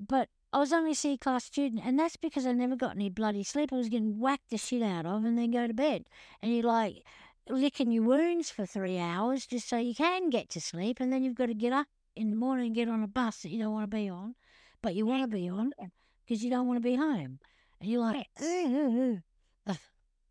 [0.00, 3.08] But I was only a C class student, and that's because I never got any
[3.08, 3.72] bloody sleep.
[3.72, 6.04] I was getting whacked the shit out of, and then go to bed,
[6.42, 7.04] and you're like
[7.48, 11.22] licking your wounds for three hours just so you can get to sleep, and then
[11.24, 13.58] you've got to get up in the morning and get on a bus that you
[13.58, 14.34] don't want to be on,
[14.82, 15.72] but you want to be on
[16.26, 17.38] because you don't want to be home.
[17.80, 19.22] And you're like, "Ugh,
[19.66, 19.76] ugh,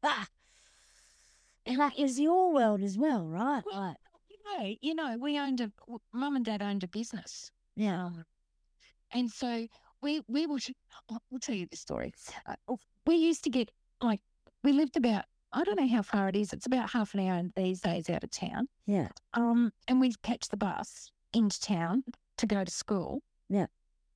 [0.03, 0.27] ah.
[1.65, 3.63] And that is your world as well, right?
[3.65, 3.97] Well, Like,
[4.29, 5.71] You know, you know, we owned a
[6.13, 8.09] mum and dad owned a business, yeah,
[9.11, 9.67] and so
[10.01, 10.59] we we will.
[11.29, 12.13] We'll tell you this story.
[12.45, 13.71] Uh, oh, we used to get
[14.01, 14.21] like
[14.63, 16.53] we lived about I don't know how far it is.
[16.53, 18.67] It's about half an hour these days out of town.
[18.85, 19.09] Yeah.
[19.33, 22.03] Um, and we'd catch the bus into town
[22.37, 23.21] to go to school.
[23.49, 23.65] Yeah.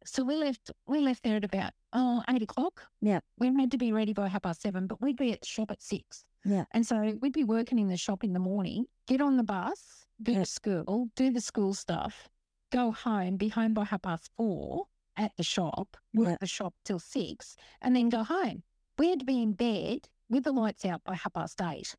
[0.06, 2.84] So we left we left there at about oh eight o'clock.
[3.02, 3.20] Yeah.
[3.38, 5.72] We had to be ready by half past seven, but we'd be at the shop
[5.72, 6.24] at six.
[6.46, 6.66] Yeah.
[6.72, 10.06] And so we'd be working in the shop in the morning, get on the bus,
[10.22, 10.40] go Yeah.
[10.40, 12.30] to school, do the school stuff,
[12.72, 14.86] go home, be home by half past four
[15.18, 16.38] at the shop, work Yeah.
[16.40, 18.64] the shop till six, and then go home.
[18.98, 21.96] We had to be in bed with the lights out by half past eight.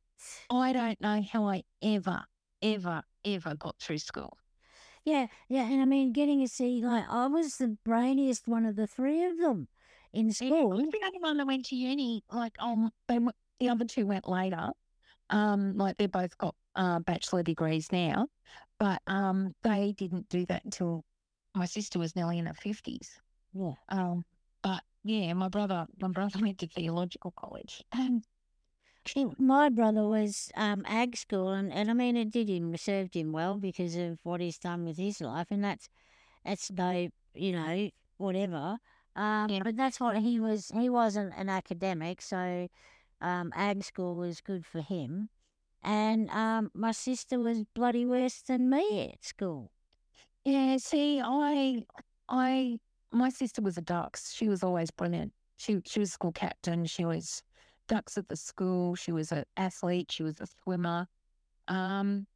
[0.51, 2.25] I don't know how I ever,
[2.63, 4.39] ever, ever got through school.
[5.05, 8.77] Yeah, yeah, and I mean, getting to see like I was the brainiest one of
[8.77, 9.69] the three of them
[10.13, 10.71] in school.
[10.71, 12.25] was the only one that went to uni.
[12.33, 13.21] Like, um, they
[13.61, 14.71] the other two went later.
[15.31, 18.29] Um, like they both got uh, bachelor degrees now,
[18.79, 21.05] but um, they didn't do that until
[21.57, 23.21] my sister was nearly in her fifties.
[23.55, 23.75] Yeah.
[23.89, 24.25] Um,
[24.63, 28.25] but yeah, my brother, my brother went to theological college, and
[29.39, 33.33] My brother was um, ag school, and, and I mean, it did him served him
[33.33, 35.89] well because of what he's done with his life, and that's
[36.45, 38.79] that's no, you know, whatever.
[39.17, 39.61] Um, Yeah.
[39.65, 40.71] But that's what he was.
[40.75, 42.69] He wasn't an academic, so
[43.21, 45.31] um, ag school was good for him.
[45.83, 49.71] And um, my sister was bloody worse than me at school.
[50.47, 51.83] Yeah, see, I,
[52.29, 52.79] I,
[53.11, 54.33] my sister was a Dux.
[54.33, 55.33] She was always brilliant.
[55.57, 56.85] She she was school captain.
[56.85, 57.43] She was
[57.89, 58.95] Dux at the school.
[58.95, 60.13] She was an athlete.
[60.13, 61.09] She was a swimmer.
[61.67, 62.29] Um,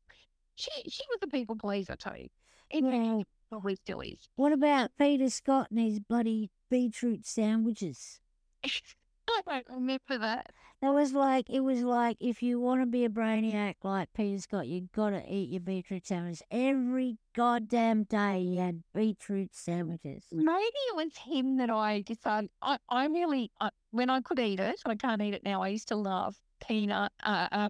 [0.57, 2.27] she she was a people pleaser too.
[2.73, 3.23] And Yeah.
[3.49, 4.29] probably still is.
[4.35, 8.19] What about Peter Scott and his bloody beetroot sandwiches?
[9.47, 10.53] I don't remember that.
[10.83, 14.41] That was like it was like if you want to be a brainiac like Peter
[14.41, 18.41] Scott, you gotta eat your beetroot sandwiches every goddamn day.
[18.41, 20.25] You had beetroot sandwiches.
[20.33, 22.51] Maybe it was him that I decided.
[22.63, 25.63] I I really I, when I could eat it, I can't eat it now.
[25.63, 27.69] I used to love peanut, uh, uh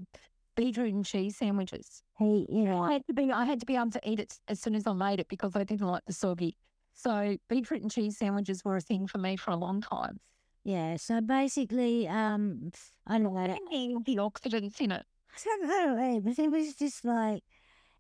[0.55, 2.03] beetroot and cheese sandwiches.
[2.19, 4.39] He, you know, I had to be I had to be able to eat it
[4.47, 6.57] as soon as I made it because I didn't like the soggy.
[6.93, 10.21] So beetroot and cheese sandwiches were a thing for me for a long time.
[10.65, 10.97] Yeah.
[10.97, 12.71] So basically, um,
[13.07, 13.57] I don't know.
[14.05, 15.05] The oxidants in it.
[15.37, 17.43] I don't know, eh, but it was just like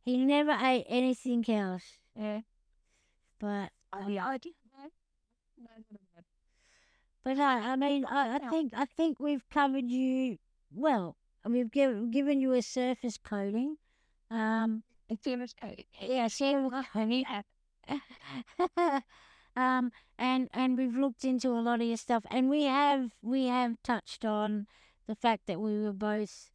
[0.04, 1.84] he never ate anything else.
[2.16, 2.40] Yeah.
[3.38, 4.26] But Oh, yeah.
[4.26, 4.88] I didn't know.
[5.58, 6.22] No, no, no.
[7.24, 10.38] but I, I mean, I, I think I think we've covered you
[10.72, 11.16] well.
[11.44, 13.76] We've given given you a surface coating.
[14.30, 15.84] Um, It's in its code.
[16.00, 17.24] yeah, surface coating.
[19.56, 23.46] um, and and we've looked into a lot of your stuff, and we have we
[23.46, 24.66] have touched on
[25.06, 26.50] the fact that we were both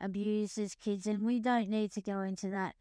[0.00, 2.74] abused as kids, and we don't need to go into that.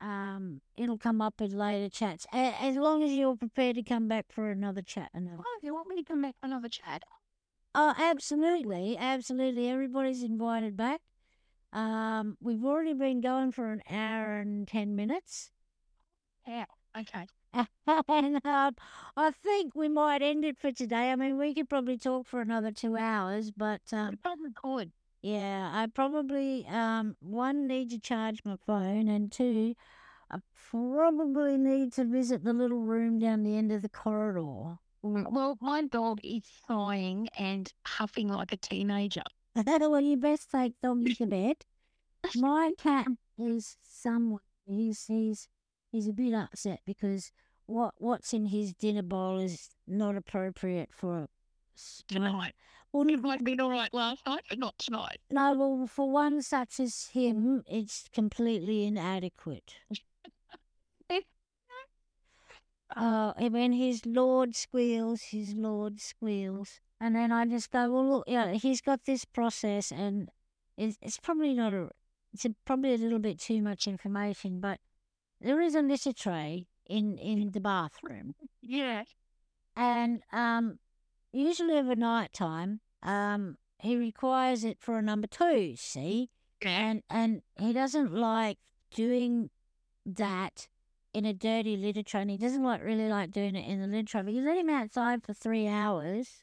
[0.00, 4.06] Um, it'll come up in later chats, a- as long as you're prepared to come
[4.06, 5.10] back for another chat.
[5.12, 5.42] Another.
[5.44, 7.02] Oh, you want me to come back for another chat?
[7.74, 9.68] Oh, absolutely, absolutely.
[9.68, 11.00] Everybody's invited back.
[11.72, 15.50] Um, we've already been going for an hour and ten minutes.
[16.46, 16.64] Yeah.
[16.98, 17.26] Okay.
[17.52, 17.66] And
[18.44, 18.74] um,
[19.16, 21.10] I think we might end it for today.
[21.10, 24.92] I mean, we could probably talk for another two hours, but um, probably could.
[25.22, 29.74] yeah, I probably um one need to charge my phone, and two,
[30.30, 30.38] I
[30.70, 34.78] probably need to visit the little room down the end of the corridor.
[35.04, 39.22] Mm, Well, my dog is sighing and huffing like a teenager.
[39.66, 41.56] well, you best take them to bed.
[42.34, 44.40] My cat is someone.
[44.66, 45.48] He's he's
[45.90, 47.32] he's a bit upset because
[47.66, 51.28] what what's in his dinner bowl is not appropriate for.
[52.08, 52.54] Tonight.
[52.92, 55.18] Well, It might have been all right last night, but not tonight.
[55.30, 59.74] no, well, for one such as him, it's completely inadequate.
[62.96, 66.80] Oh, and when his lord squeals, his lord squeals.
[67.00, 70.30] And then I just go, well, look, yeah, he's got this process, and
[70.76, 71.90] it's, it's probably not a,
[72.32, 74.80] it's a, probably a little bit too much information, but
[75.40, 79.04] there is a litter tray in in the bathroom, Yeah.
[79.76, 80.78] and um,
[81.32, 85.74] usually over night time, um, he requires it for a number two.
[85.76, 86.30] See,
[86.62, 86.70] Yeah.
[86.70, 88.58] and and he doesn't like
[88.94, 89.50] doing
[90.06, 90.68] that
[91.12, 92.22] in a dirty litter tray.
[92.22, 94.22] And he doesn't like really like doing it in the litter tray.
[94.22, 96.42] But you let him outside for three hours,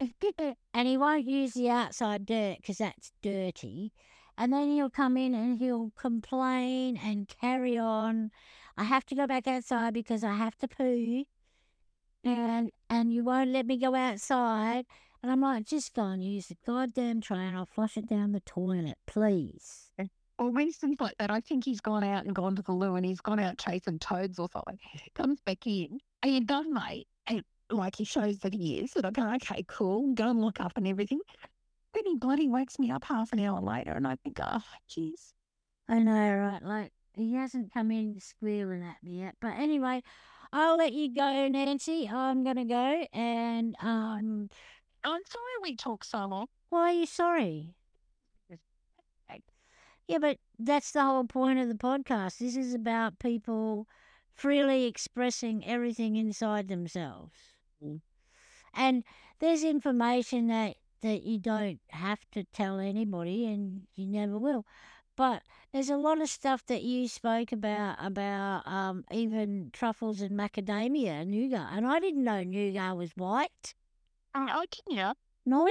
[0.00, 3.92] and he won't use the outside dirt because that's dirty.
[4.38, 8.30] And then he'll come in and he'll complain and carry on.
[8.76, 11.24] I have to go back outside because I have to poo,
[12.22, 14.86] and and you won't let me go outside.
[15.20, 18.30] And I'm like, just go and use the goddamn tray, and I'll flush it down
[18.30, 19.90] the toilet, please.
[20.38, 21.32] Or when Winston's like that.
[21.32, 23.98] I think he's gone out and gone to the loo and he's gone out chasing
[23.98, 24.78] toads or something.
[25.16, 25.98] Comes back in.
[26.22, 27.08] Are you done, mate?
[27.26, 28.94] And like he shows that he is.
[28.94, 31.18] And I go, okay, cool, go and look up and everything.
[31.98, 35.32] Then he bloody wakes me up half an hour later, and I think, oh, jeez.
[35.88, 36.62] I know, right?
[36.62, 39.34] Like he hasn't come in squealing at me yet.
[39.40, 40.04] But anyway,
[40.52, 42.08] I'll let you go, Nancy.
[42.08, 44.48] I'm gonna go, and um,
[45.02, 46.46] I'm sorry we talk so long.
[46.68, 47.74] why are you sorry?
[50.06, 52.38] Yeah, but that's the whole point of the podcast.
[52.38, 53.86] This is about people
[54.32, 57.34] freely expressing everything inside themselves.
[57.84, 58.00] Mm.
[58.74, 59.04] And
[59.38, 64.64] there's information that, that you don't have to tell anybody and you never will.
[65.16, 65.42] But
[65.72, 71.22] there's a lot of stuff that you spoke about, about um, even truffles and macadamia,
[71.22, 71.70] and nougat.
[71.72, 73.74] And I didn't know nougat was white.
[74.34, 75.12] Uh, I can yeah.
[75.44, 75.66] No.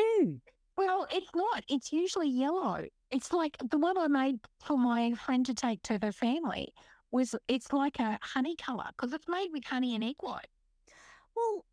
[0.75, 1.63] Well, it's not.
[1.69, 2.85] It's usually yellow.
[3.09, 6.73] It's like the one I made for my friend to take to her family
[7.11, 10.47] was it's like a honey color because it's made with honey and egg white.
[11.35, 11.65] Well,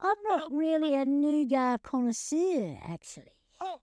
[0.00, 3.32] I'm not really a nougat connoisseur, actually.
[3.60, 3.80] Oh,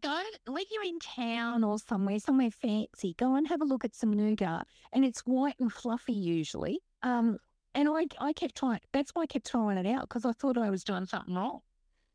[0.00, 3.94] go when you're in town or somewhere, somewhere fancy, go and have a look at
[3.94, 6.80] some nougat, and it's white and fluffy usually.
[7.02, 7.38] Um,
[7.74, 8.80] and I I kept trying.
[8.92, 11.60] That's why I kept throwing it out because I thought I was doing something wrong.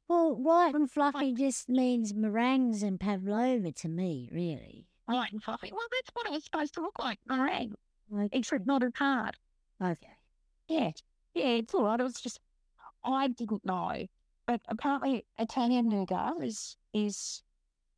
[0.08, 4.88] Well, white and fluffy just means meringues and pavlova to me, really.
[5.06, 5.72] White and fluffy.
[5.72, 7.18] Well, that's what it was supposed to look like.
[7.28, 7.76] Meringue,
[8.10, 9.36] Like, except not as hard.
[9.82, 10.18] okay.
[10.68, 10.92] Yeah,
[11.34, 12.00] yeah, it's all right.
[12.00, 12.40] It was just
[13.04, 14.06] I didn't know,
[14.48, 17.44] but apparently Italian nougat is is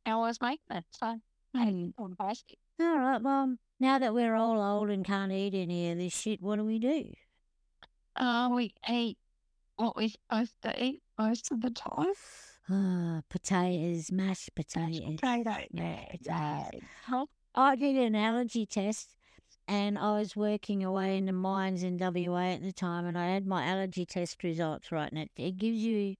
[0.06, 0.84] was making it.
[0.90, 1.18] So
[1.54, 2.58] and on basic.
[2.80, 6.42] All right, well, now that we're all old and can't eat any of this shit,
[6.42, 7.12] what do we do?
[8.16, 9.18] Uh, we eat
[9.76, 12.12] what we're supposed to eat most of the time.
[12.70, 15.18] Ah, potatoes, mashed potatoes.
[15.20, 15.66] Potato.
[15.70, 16.64] Yeah, Yeah.
[16.70, 17.28] potatoes.
[17.54, 19.10] I did an allergy test
[19.66, 23.26] and I was working away in the mines in WA at the time and I
[23.26, 26.16] had my allergy test results right and it, it gives you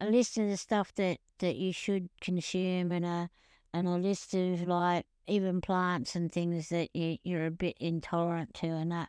[0.00, 3.30] a list of the stuff that, that you should consume and a
[3.72, 8.54] and a list of like even plants and things that you, you're a bit intolerant
[8.54, 9.08] to and that.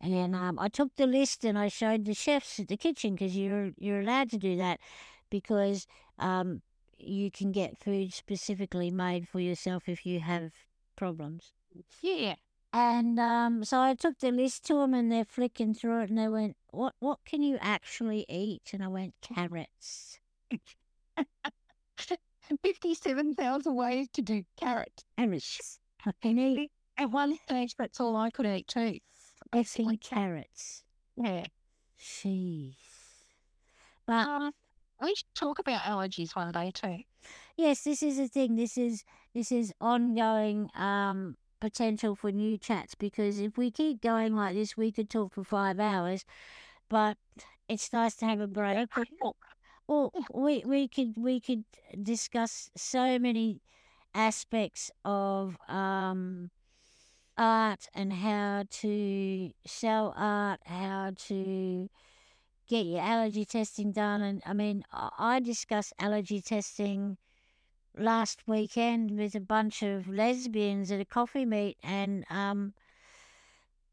[0.00, 3.36] And um, I took the list and I showed the chefs at the kitchen because
[3.36, 4.80] you're you're allowed to do that
[5.30, 5.86] because
[6.18, 6.62] um,
[6.98, 10.50] you can get food specifically made for yourself if you have
[10.96, 11.52] problems.
[12.00, 12.34] Yeah.
[12.72, 16.18] And um, so I took the list to them, and they're flicking through it, and
[16.18, 16.94] they went, "What?
[17.00, 20.18] What can you actually eat?" And I went, "Carrots."
[22.62, 25.04] Fifty-seven thousand ways to do carrot.
[25.16, 25.78] Carrots.
[26.04, 28.98] I can eat At one stage, that's all I could eat too.
[29.52, 30.82] effing carrots.
[31.16, 31.46] Yeah.
[32.00, 32.74] Jeez.
[34.06, 34.52] But Um,
[35.00, 37.04] we should talk about allergies one day too.
[37.56, 38.56] yes, this is a thing.
[38.56, 39.04] This is
[39.34, 44.76] this is ongoing um potential for new chats because if we keep going like this,
[44.76, 46.26] we could talk for five hours.
[46.88, 47.16] But
[47.68, 48.84] it's nice to have a break.
[49.88, 51.64] Well, we we could we could
[52.02, 53.60] discuss so many
[54.14, 56.50] aspects of um
[57.38, 61.88] art and how to sell art, how to
[62.68, 64.22] get your allergy testing done.
[64.22, 67.18] And I mean, I discuss allergy testing
[67.96, 72.74] last weekend with a bunch of lesbians at a coffee meet, and um,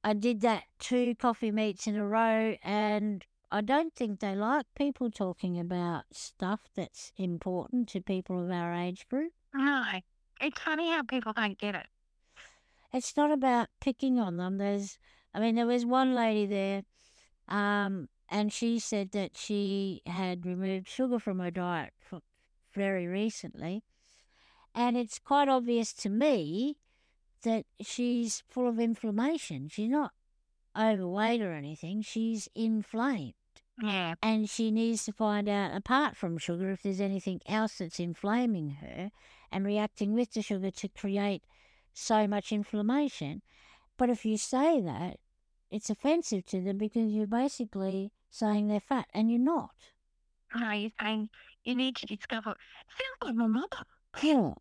[0.03, 4.65] I did that two coffee meets in a row, and I don't think they like
[4.76, 9.34] people talking about stuff that's important to people of our age group.
[9.53, 9.84] No,
[10.39, 11.88] it's funny how people don't get it.
[12.93, 14.57] It's not about picking on them.
[14.57, 14.97] There's,
[15.34, 16.84] I mean, there was one lady there,
[17.47, 22.21] um, and she said that she had removed sugar from her diet for
[22.73, 23.83] very recently,
[24.75, 26.77] and it's quite obvious to me
[27.43, 29.69] that she's full of inflammation.
[29.69, 30.11] She's not
[30.77, 32.01] overweight or anything.
[32.01, 33.33] She's inflamed.
[33.81, 34.15] Yeah.
[34.21, 38.71] and she needs to find out, apart from sugar, if there's anything else that's inflaming
[38.81, 39.09] her
[39.53, 41.43] and reacting with the sugar to create
[41.93, 43.41] so much inflammation.
[43.97, 45.17] But if you say that,
[45.71, 49.71] it's offensive to them because you're basically saying they're fat and you're not.
[50.53, 51.29] No, you're saying
[51.64, 52.56] you need to discover.
[52.90, 53.84] Sounds like my mother.
[54.22, 54.52] Yeah.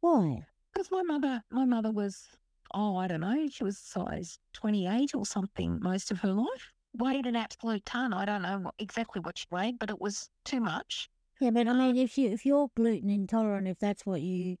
[0.00, 0.46] Why?
[0.72, 2.26] Because my mother, my mother was,
[2.74, 6.72] oh, I don't know, she was size 28 or something most of her life.
[6.94, 8.12] Weighed an absolute ton.
[8.12, 11.08] I don't know what, exactly what she weighed, but it was too much.
[11.40, 14.56] Yeah, but I mean, if you if you're gluten intolerant, if that's what you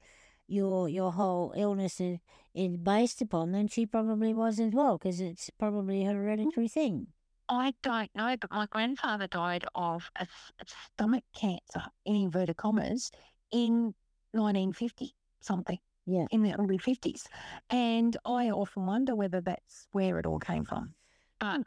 [0.46, 2.18] your your whole illness is,
[2.54, 7.08] is based upon, then she probably was as well, because it's probably a hereditary thing.
[7.48, 10.26] I don't know, but my grandfather died of a
[10.66, 13.10] stomach cancer, in inverted commas,
[13.50, 13.94] in
[14.32, 15.78] 1950 something.
[16.06, 16.24] Yeah.
[16.30, 17.26] In the early 50s.
[17.68, 20.94] And I often wonder whether that's where it all came from.
[21.38, 21.62] But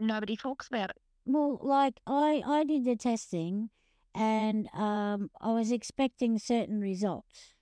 [0.00, 0.96] nobody talks about it.
[1.24, 3.70] well, like I, I did the testing
[4.12, 7.54] and um, I was expecting certain results.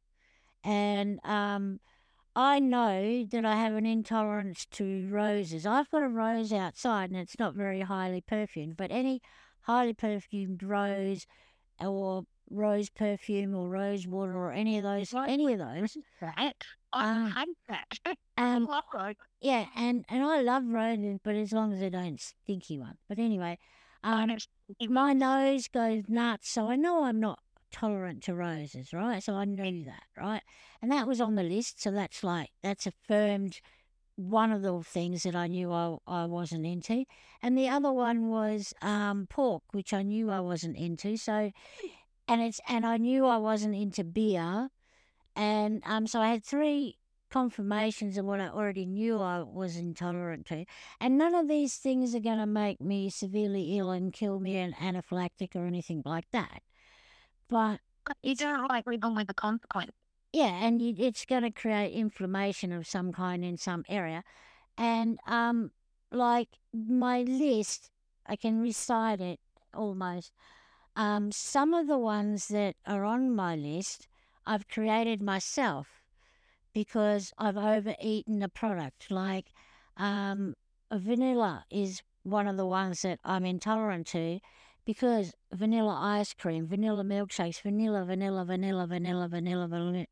[0.64, 1.78] And um,
[2.36, 5.66] I know that I have an intolerance to roses.
[5.66, 9.20] I've got a rose outside and it's not very highly perfumed, but any
[9.62, 11.26] highly perfumed rose
[11.80, 15.96] or rose perfume or rose water or any of those, any of those.
[16.20, 16.54] That
[16.92, 17.98] I Um, hate that.
[18.38, 18.68] Um,
[19.40, 22.96] yeah, and, and I love roses, but as long as they don't stinky one.
[23.08, 23.58] But anyway,
[24.04, 24.36] um,
[24.88, 29.22] my nose goes nuts, so I know I'm not tolerant to roses, right?
[29.22, 30.42] So I knew that, right?
[30.82, 33.60] And that was on the list, so that's like that's affirmed
[34.16, 37.04] one of the things that I knew I, I wasn't into.
[37.40, 41.16] And the other one was um, pork, which I knew I wasn't into.
[41.16, 41.52] So
[42.26, 44.70] and it's and I knew I wasn't into beer.
[45.36, 46.98] And um so I had three
[47.30, 50.64] confirmations of what I already knew I was intolerant to.
[51.00, 54.56] And none of these things are going to make me severely ill and kill me
[54.56, 56.62] an anaphylactic or anything like that.
[57.48, 57.80] But
[58.22, 59.92] You don't like living with the consequence.
[60.32, 64.22] yeah, and it's going to create inflammation of some kind in some area.
[64.76, 65.70] And um,
[66.10, 67.90] like my list,
[68.26, 69.40] I can recite it
[69.74, 70.32] almost.
[70.96, 74.08] Um, some of the ones that are on my list,
[74.46, 76.02] I've created myself
[76.72, 79.10] because I've overeaten a product.
[79.10, 79.52] Like
[79.96, 80.54] um,
[80.92, 84.40] vanilla is one of the ones that I'm intolerant to
[84.88, 90.06] because vanilla ice cream, vanilla milkshakes, vanilla, vanilla, vanilla, vanilla, vanilla, vanilla.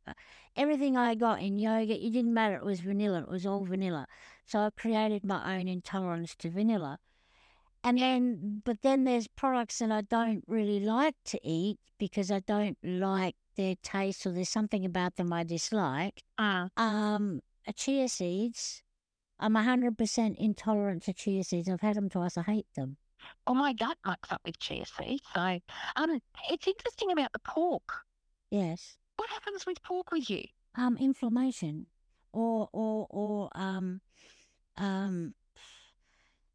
[0.54, 2.56] Everything I got in yogurt, it didn't matter.
[2.56, 3.20] It was vanilla.
[3.20, 4.06] It was all vanilla.
[4.44, 6.98] So I created my own intolerance to vanilla.
[7.82, 12.40] And then, but then there's products that I don't really like to eat because I
[12.40, 16.22] don't like their taste or there's something about them I dislike.
[16.36, 18.82] Uh, Um, uh, chia seeds.
[19.40, 21.66] I'm 100% intolerant to chia seeds.
[21.66, 22.36] I've had them twice.
[22.36, 22.98] I hate them.
[23.46, 25.22] Oh, my gut mucks up with chia seeds.
[25.34, 25.60] So,
[25.96, 26.20] um,
[26.50, 28.04] it's interesting about the pork.
[28.50, 28.96] Yes.
[29.16, 30.44] What happens with pork with you?
[30.76, 31.86] Um, inflammation,
[32.32, 34.00] or or or um,
[34.76, 35.34] um,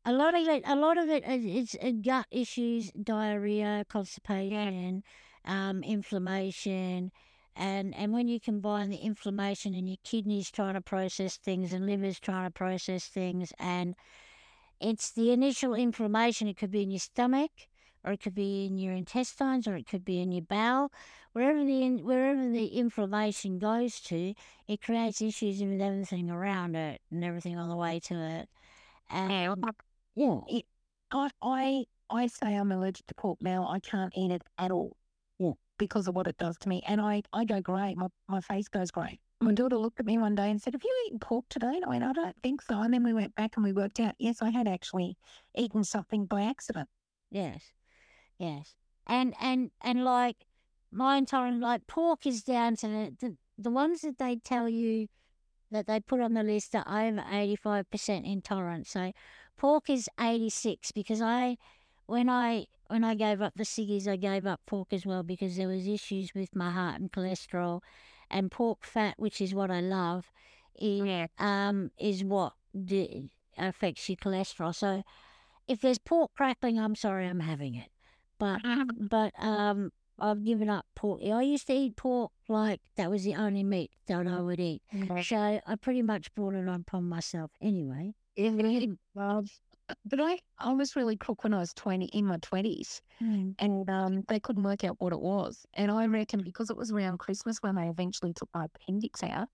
[0.06, 0.64] a lot of it.
[0.65, 5.03] A lot of it is it's uh, gut issues, diarrhea, constipation,
[5.45, 7.11] um, inflammation,
[7.56, 11.85] and and when you combine the inflammation and your kidneys trying to process things and
[11.85, 13.95] livers trying to process things, and
[14.82, 16.48] it's the initial inflammation.
[16.48, 17.52] It could be in your stomach,
[18.03, 20.91] or it could be in your intestines, or it could be in your bowel.
[21.34, 24.34] Wherever the in, wherever the inflammation goes to,
[24.68, 28.49] it creates issues with everything around it and everything on the way to it.
[29.10, 29.34] And
[30.16, 30.62] Yeah, yeah,
[31.12, 33.68] I, I, I say I'm allergic to pork now.
[33.68, 34.98] I can't eat it at all.
[35.82, 36.84] Because of what it does to me.
[36.88, 37.95] And I, I go grey.
[37.95, 39.20] My, my face goes grey.
[39.41, 39.56] My mm.
[39.56, 41.74] daughter looked at me one day and said, Have you eaten pork today?
[41.74, 42.80] And I went, I don't think so.
[42.80, 45.18] And then we went back and we worked out, yes, I had actually
[45.56, 46.88] eaten something by accident.
[47.32, 47.64] yes,
[48.38, 48.76] yes,
[49.08, 50.45] and and and like
[50.91, 55.08] my intolerance, like pork is down to the, the the ones that they tell you
[55.72, 58.86] that they put on the list are over eighty five percent intolerant.
[58.86, 59.12] So
[59.58, 61.58] pork is eighty six because I
[62.06, 65.55] when I when I gave up the ciggies, I gave up pork as well because
[65.57, 67.81] there was issues with my heart and cholesterol,
[68.30, 70.31] and pork fat, which is what I love,
[70.80, 71.27] is Yeah.
[71.39, 74.73] um is what d- affects your cholesterol.
[74.76, 75.03] So
[75.68, 77.89] if there's pork crackling, I'm sorry, I'm having it.
[78.38, 78.61] But
[79.15, 81.22] but um I've given up pork.
[81.23, 84.84] I used to eat pork like that was the only meat that I would eat.
[85.23, 88.13] So I pretty much brought it on upon myself anyway.
[89.15, 89.45] Well,
[90.05, 93.01] but I, I was really crook when I was 20, in my 20s.
[93.59, 95.65] and um, they couldn't work out what it was.
[95.73, 99.47] And I reckon because it was around Christmas when they eventually took my appendix out,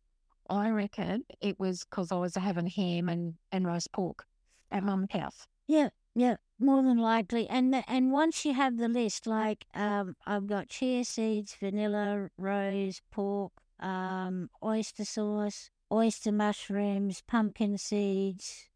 [0.49, 4.25] I reckon it was because I was having ham and, and roast pork
[4.71, 5.47] at mum's house.
[5.67, 7.47] Yeah, yeah, more than likely.
[7.47, 12.29] And the, and once you have the list, like um, I've got chia seeds, vanilla,
[12.37, 18.69] rose, pork, um, oyster sauce, oyster mushrooms, pumpkin seeds.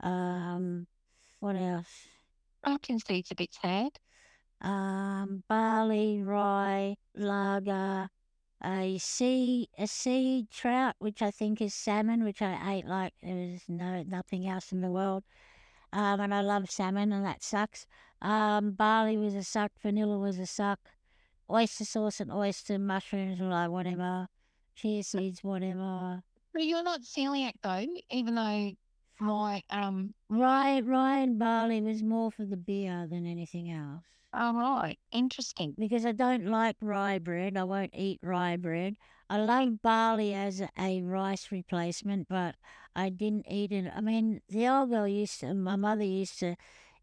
[0.00, 0.86] Um,
[1.42, 2.06] what else?
[2.62, 3.90] Pumpkin seeds a bit sad.
[4.60, 8.08] Um, barley, rye, lager,
[8.64, 13.34] a sea a sea trout, which I think is salmon, which I ate like there
[13.34, 15.24] was no nothing else in the world.
[15.92, 17.88] Um, and I love salmon, and that sucks.
[18.20, 20.78] Um, barley was a suck, vanilla was a suck,
[21.50, 24.28] oyster sauce and oyster mushrooms were like whatever,
[24.76, 26.22] chia seeds, whatever.
[26.52, 28.74] But you're not celiac though, even though
[29.22, 34.04] my um Rye, rye barley was more for the beer than anything else.
[34.34, 35.76] all right, interesting.
[35.78, 37.56] because I don't like rye bread.
[37.56, 38.96] I won't eat rye bread.
[39.28, 42.56] I love barley as a, a rice replacement, but
[42.94, 43.90] I didn't eat it.
[43.94, 46.56] I mean, the old girl used to, my mother used to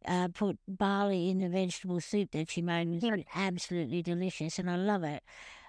[0.06, 3.04] uh, put barley in the vegetable soup that she made.
[3.04, 5.24] It was absolutely delicious, and I love it.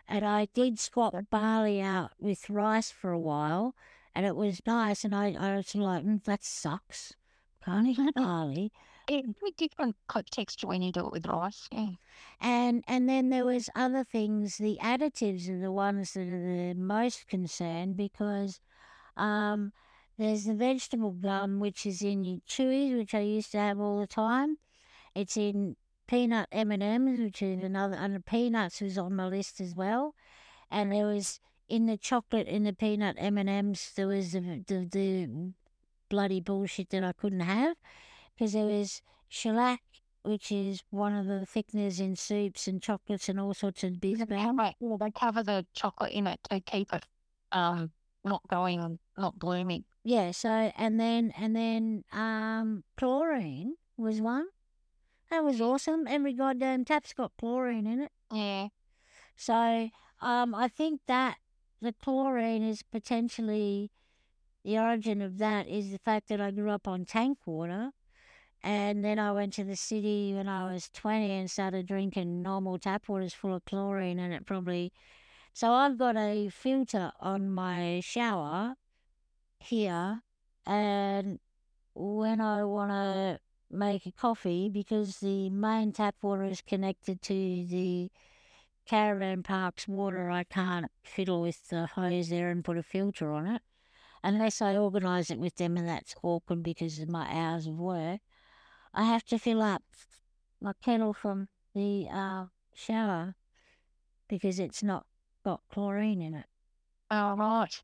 [0.09, 3.75] And I did swap barley out with rice for a while,
[4.15, 5.05] and it was nice.
[5.05, 7.15] And I, I was like, mm, that sucks.
[7.65, 8.73] Can't eat barley.
[9.09, 11.69] It's a different co- texture when you do it with rice.
[11.73, 11.91] Yeah.
[12.41, 14.57] And and then there was other things.
[14.57, 18.61] The additives are the ones that are the most concerned because
[19.17, 19.73] um,
[20.17, 24.01] there's the vegetable gum which is in your chewies, which I used to have all
[24.01, 24.59] the time.
[25.15, 25.77] It's in
[26.07, 30.15] peanut M and M's, which is another, and peanuts was on my list as well.
[30.71, 34.63] And there was in the chocolate in the peanut M and M's, there was the,
[34.67, 35.53] the the
[36.09, 37.77] bloody bullshit that I couldn't have
[38.35, 39.81] because there was shellac,
[40.25, 44.19] which is one of the thickeners in soups and chocolates and all sorts of bits.
[44.19, 47.07] They cover, well, they cover the chocolate in it to keep it
[47.53, 47.93] um
[48.25, 49.85] not going, not blooming.
[50.03, 54.47] Yeah, so and then and then um chlorine was one.
[55.31, 56.09] That was awesome.
[56.09, 58.13] Every goddamn tap's got chlorine in it.
[58.33, 58.69] Yeah.
[59.37, 59.91] So
[60.21, 61.37] um I think that
[61.81, 63.91] the chlorine is potentially
[64.65, 67.91] the origin of that is the fact that I grew up on tank water.
[68.63, 72.79] And then I went to the city when I was 20 and started drinking normal
[72.79, 74.93] tap waters full of chlorine and it probably
[75.53, 78.75] so I've got a filter on my shower
[79.59, 80.23] here.
[80.67, 81.41] And
[81.95, 83.41] when I want to
[83.71, 88.11] make a coffee because the main tap water is connected to the
[88.91, 93.47] caravan park's water I can't fiddle with the hose there and put a filter on
[93.47, 93.63] it
[94.25, 98.21] unless I organise it with them and that's awkward because of my hours of work
[98.93, 99.85] I have to fill up
[100.61, 103.37] my kettle from the uh, shower
[104.29, 105.07] because it's not
[105.45, 106.47] got chlorine in it.
[107.11, 107.83] Oh, right.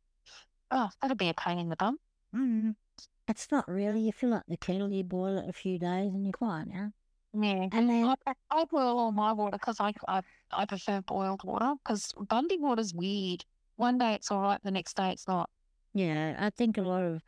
[0.70, 1.98] Oh, that'll be a pain in the bum.
[2.34, 2.74] Mm.
[3.28, 4.00] It's not really.
[4.00, 6.92] You fill up the kettle, you boil it a few days, and you're fine now.
[7.38, 7.68] Yeah.
[7.72, 10.22] And then, I, I boil all my water because I, I
[10.52, 13.44] I prefer boiled water because Bundy water's weird.
[13.76, 15.50] One day it's all right, the next day it's not.
[15.92, 17.22] yeah, I think a lot of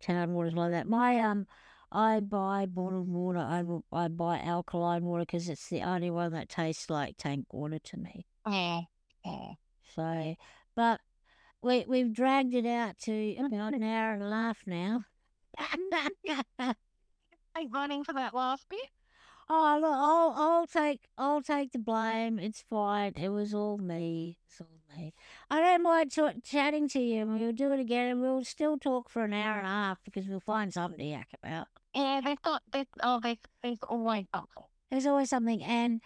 [0.00, 0.86] town water's like that.
[0.88, 1.46] My um,
[1.90, 3.38] I buy bottled water.
[3.38, 7.78] I I buy alkaline water because it's the only one that tastes like tank water
[7.78, 8.26] to me.
[8.46, 8.80] Yeah.
[9.24, 9.52] Yeah.
[9.94, 10.34] So,
[10.74, 11.00] but
[11.62, 15.04] we we've dragged it out to about an hour and a half now.
[17.56, 18.80] Ain't running for that last bit.
[19.48, 22.38] Oh, look, I'll, I'll take, I'll take the blame.
[22.38, 23.12] It's fine.
[23.16, 24.38] It was all me.
[24.46, 25.12] It's all me.
[25.50, 27.22] I don't mind ch- chatting to you.
[27.22, 29.98] and We'll do it again, and we'll still talk for an hour and a half
[30.02, 31.66] because we'll find something to yak about.
[31.94, 34.64] Yeah, they've got there's oh there's there's always something.
[34.90, 36.00] There's always something, and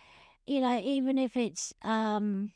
[0.46, 2.52] you know, even if it's um,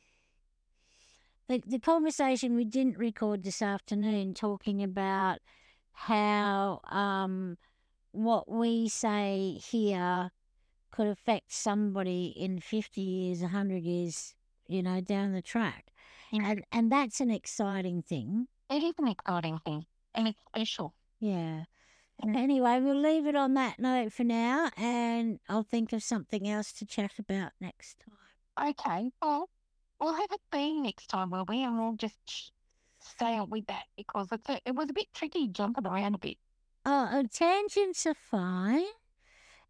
[1.48, 5.38] the the conversation we didn't record this afternoon, talking about
[5.92, 7.56] how um,
[8.10, 10.30] what we say here
[10.92, 14.34] could affect somebody in fifty years, hundred years,
[14.68, 15.86] you know, down the track,
[16.30, 16.50] Yeah.
[16.50, 18.46] and and that's an exciting thing.
[18.70, 20.94] It is an exciting thing and it's special.
[21.18, 21.64] Yeah.
[22.24, 22.36] Mm.
[22.36, 26.72] Anyway, we'll leave it on that note for now, and I'll think of something else
[26.74, 28.68] to chat about next time.
[28.70, 29.48] Okay, well,
[30.00, 31.64] we'll have a theme next time, will we?
[31.64, 32.52] And we'll just
[33.00, 36.18] stay on with that because it's a, it was a bit tricky jumping around a
[36.18, 36.36] bit.
[36.84, 38.84] Oh, uh, tangents are fine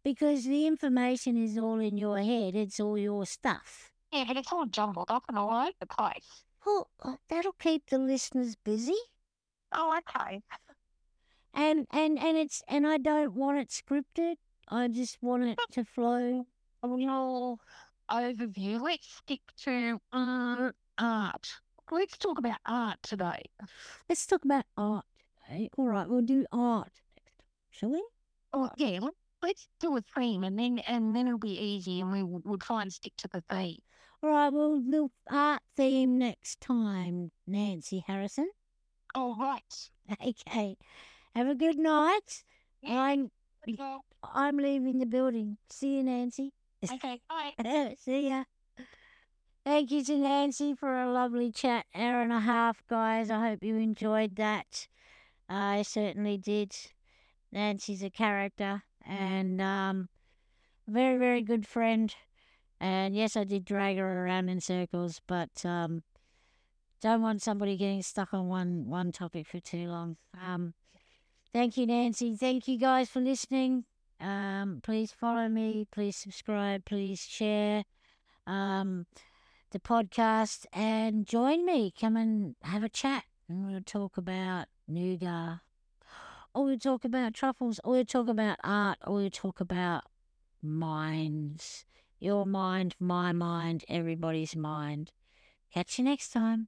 [0.03, 2.55] because the information is all in your head.
[2.55, 3.91] It's all your stuff.
[4.11, 6.43] Yeah, but it's all jumbled up and all over the place.
[6.65, 8.97] Oh, uh, that'll keep the listeners busy.
[9.71, 10.41] Oh, okay.
[11.53, 14.35] And and and it's and I don't want it scripted.
[14.67, 16.45] I just want it to flow.
[16.83, 17.59] A real
[18.11, 18.81] overview.
[18.81, 21.53] Let's stick to uh, art.
[21.91, 23.43] Let's talk about art today.
[24.09, 25.05] Let's talk about art
[25.47, 25.69] today.
[25.77, 28.03] All right, we'll do art next shall we?
[28.53, 28.99] Oh, yeah.
[29.43, 32.61] Let's do a theme, and then and then it'll be easy, and we would, would
[32.61, 33.79] try and stick to the theme.
[34.23, 38.49] All right, we'll do art theme next time, Nancy Harrison.
[39.13, 39.89] All right.
[40.21, 40.77] Okay.
[41.35, 42.43] Have a good night.
[42.81, 42.99] Yeah.
[42.99, 43.31] I'm.
[44.23, 45.57] I'm leaving the building.
[45.69, 46.53] See you, Nancy.
[46.83, 47.21] Okay.
[47.29, 47.95] Bye.
[47.99, 48.43] See ya.
[49.65, 51.85] Thank you to Nancy for a lovely chat.
[51.95, 53.31] Hour and a half, guys.
[53.31, 54.87] I hope you enjoyed that.
[55.47, 56.75] I certainly did.
[57.51, 60.09] Nancy's a character and um,
[60.87, 62.13] very, very good friend.
[62.79, 66.03] And yes, I did drag her around in circles, but um,
[67.01, 70.17] don't want somebody getting stuck on one one topic for too long.
[70.45, 70.73] Um,
[71.53, 72.35] thank you, Nancy.
[72.35, 73.85] Thank you guys for listening.
[74.19, 75.85] Um, please follow me.
[75.91, 76.85] Please subscribe.
[76.85, 77.83] Please share
[78.47, 79.05] um,
[79.71, 81.93] the podcast and join me.
[81.99, 83.23] Come and have a chat.
[83.49, 85.59] And we'll talk about nougat,
[86.53, 90.03] or we talk about truffles, or we talk about art, or we talk about
[90.61, 91.85] minds.
[92.19, 95.11] Your mind, my mind, everybody's mind.
[95.73, 96.67] Catch you next time.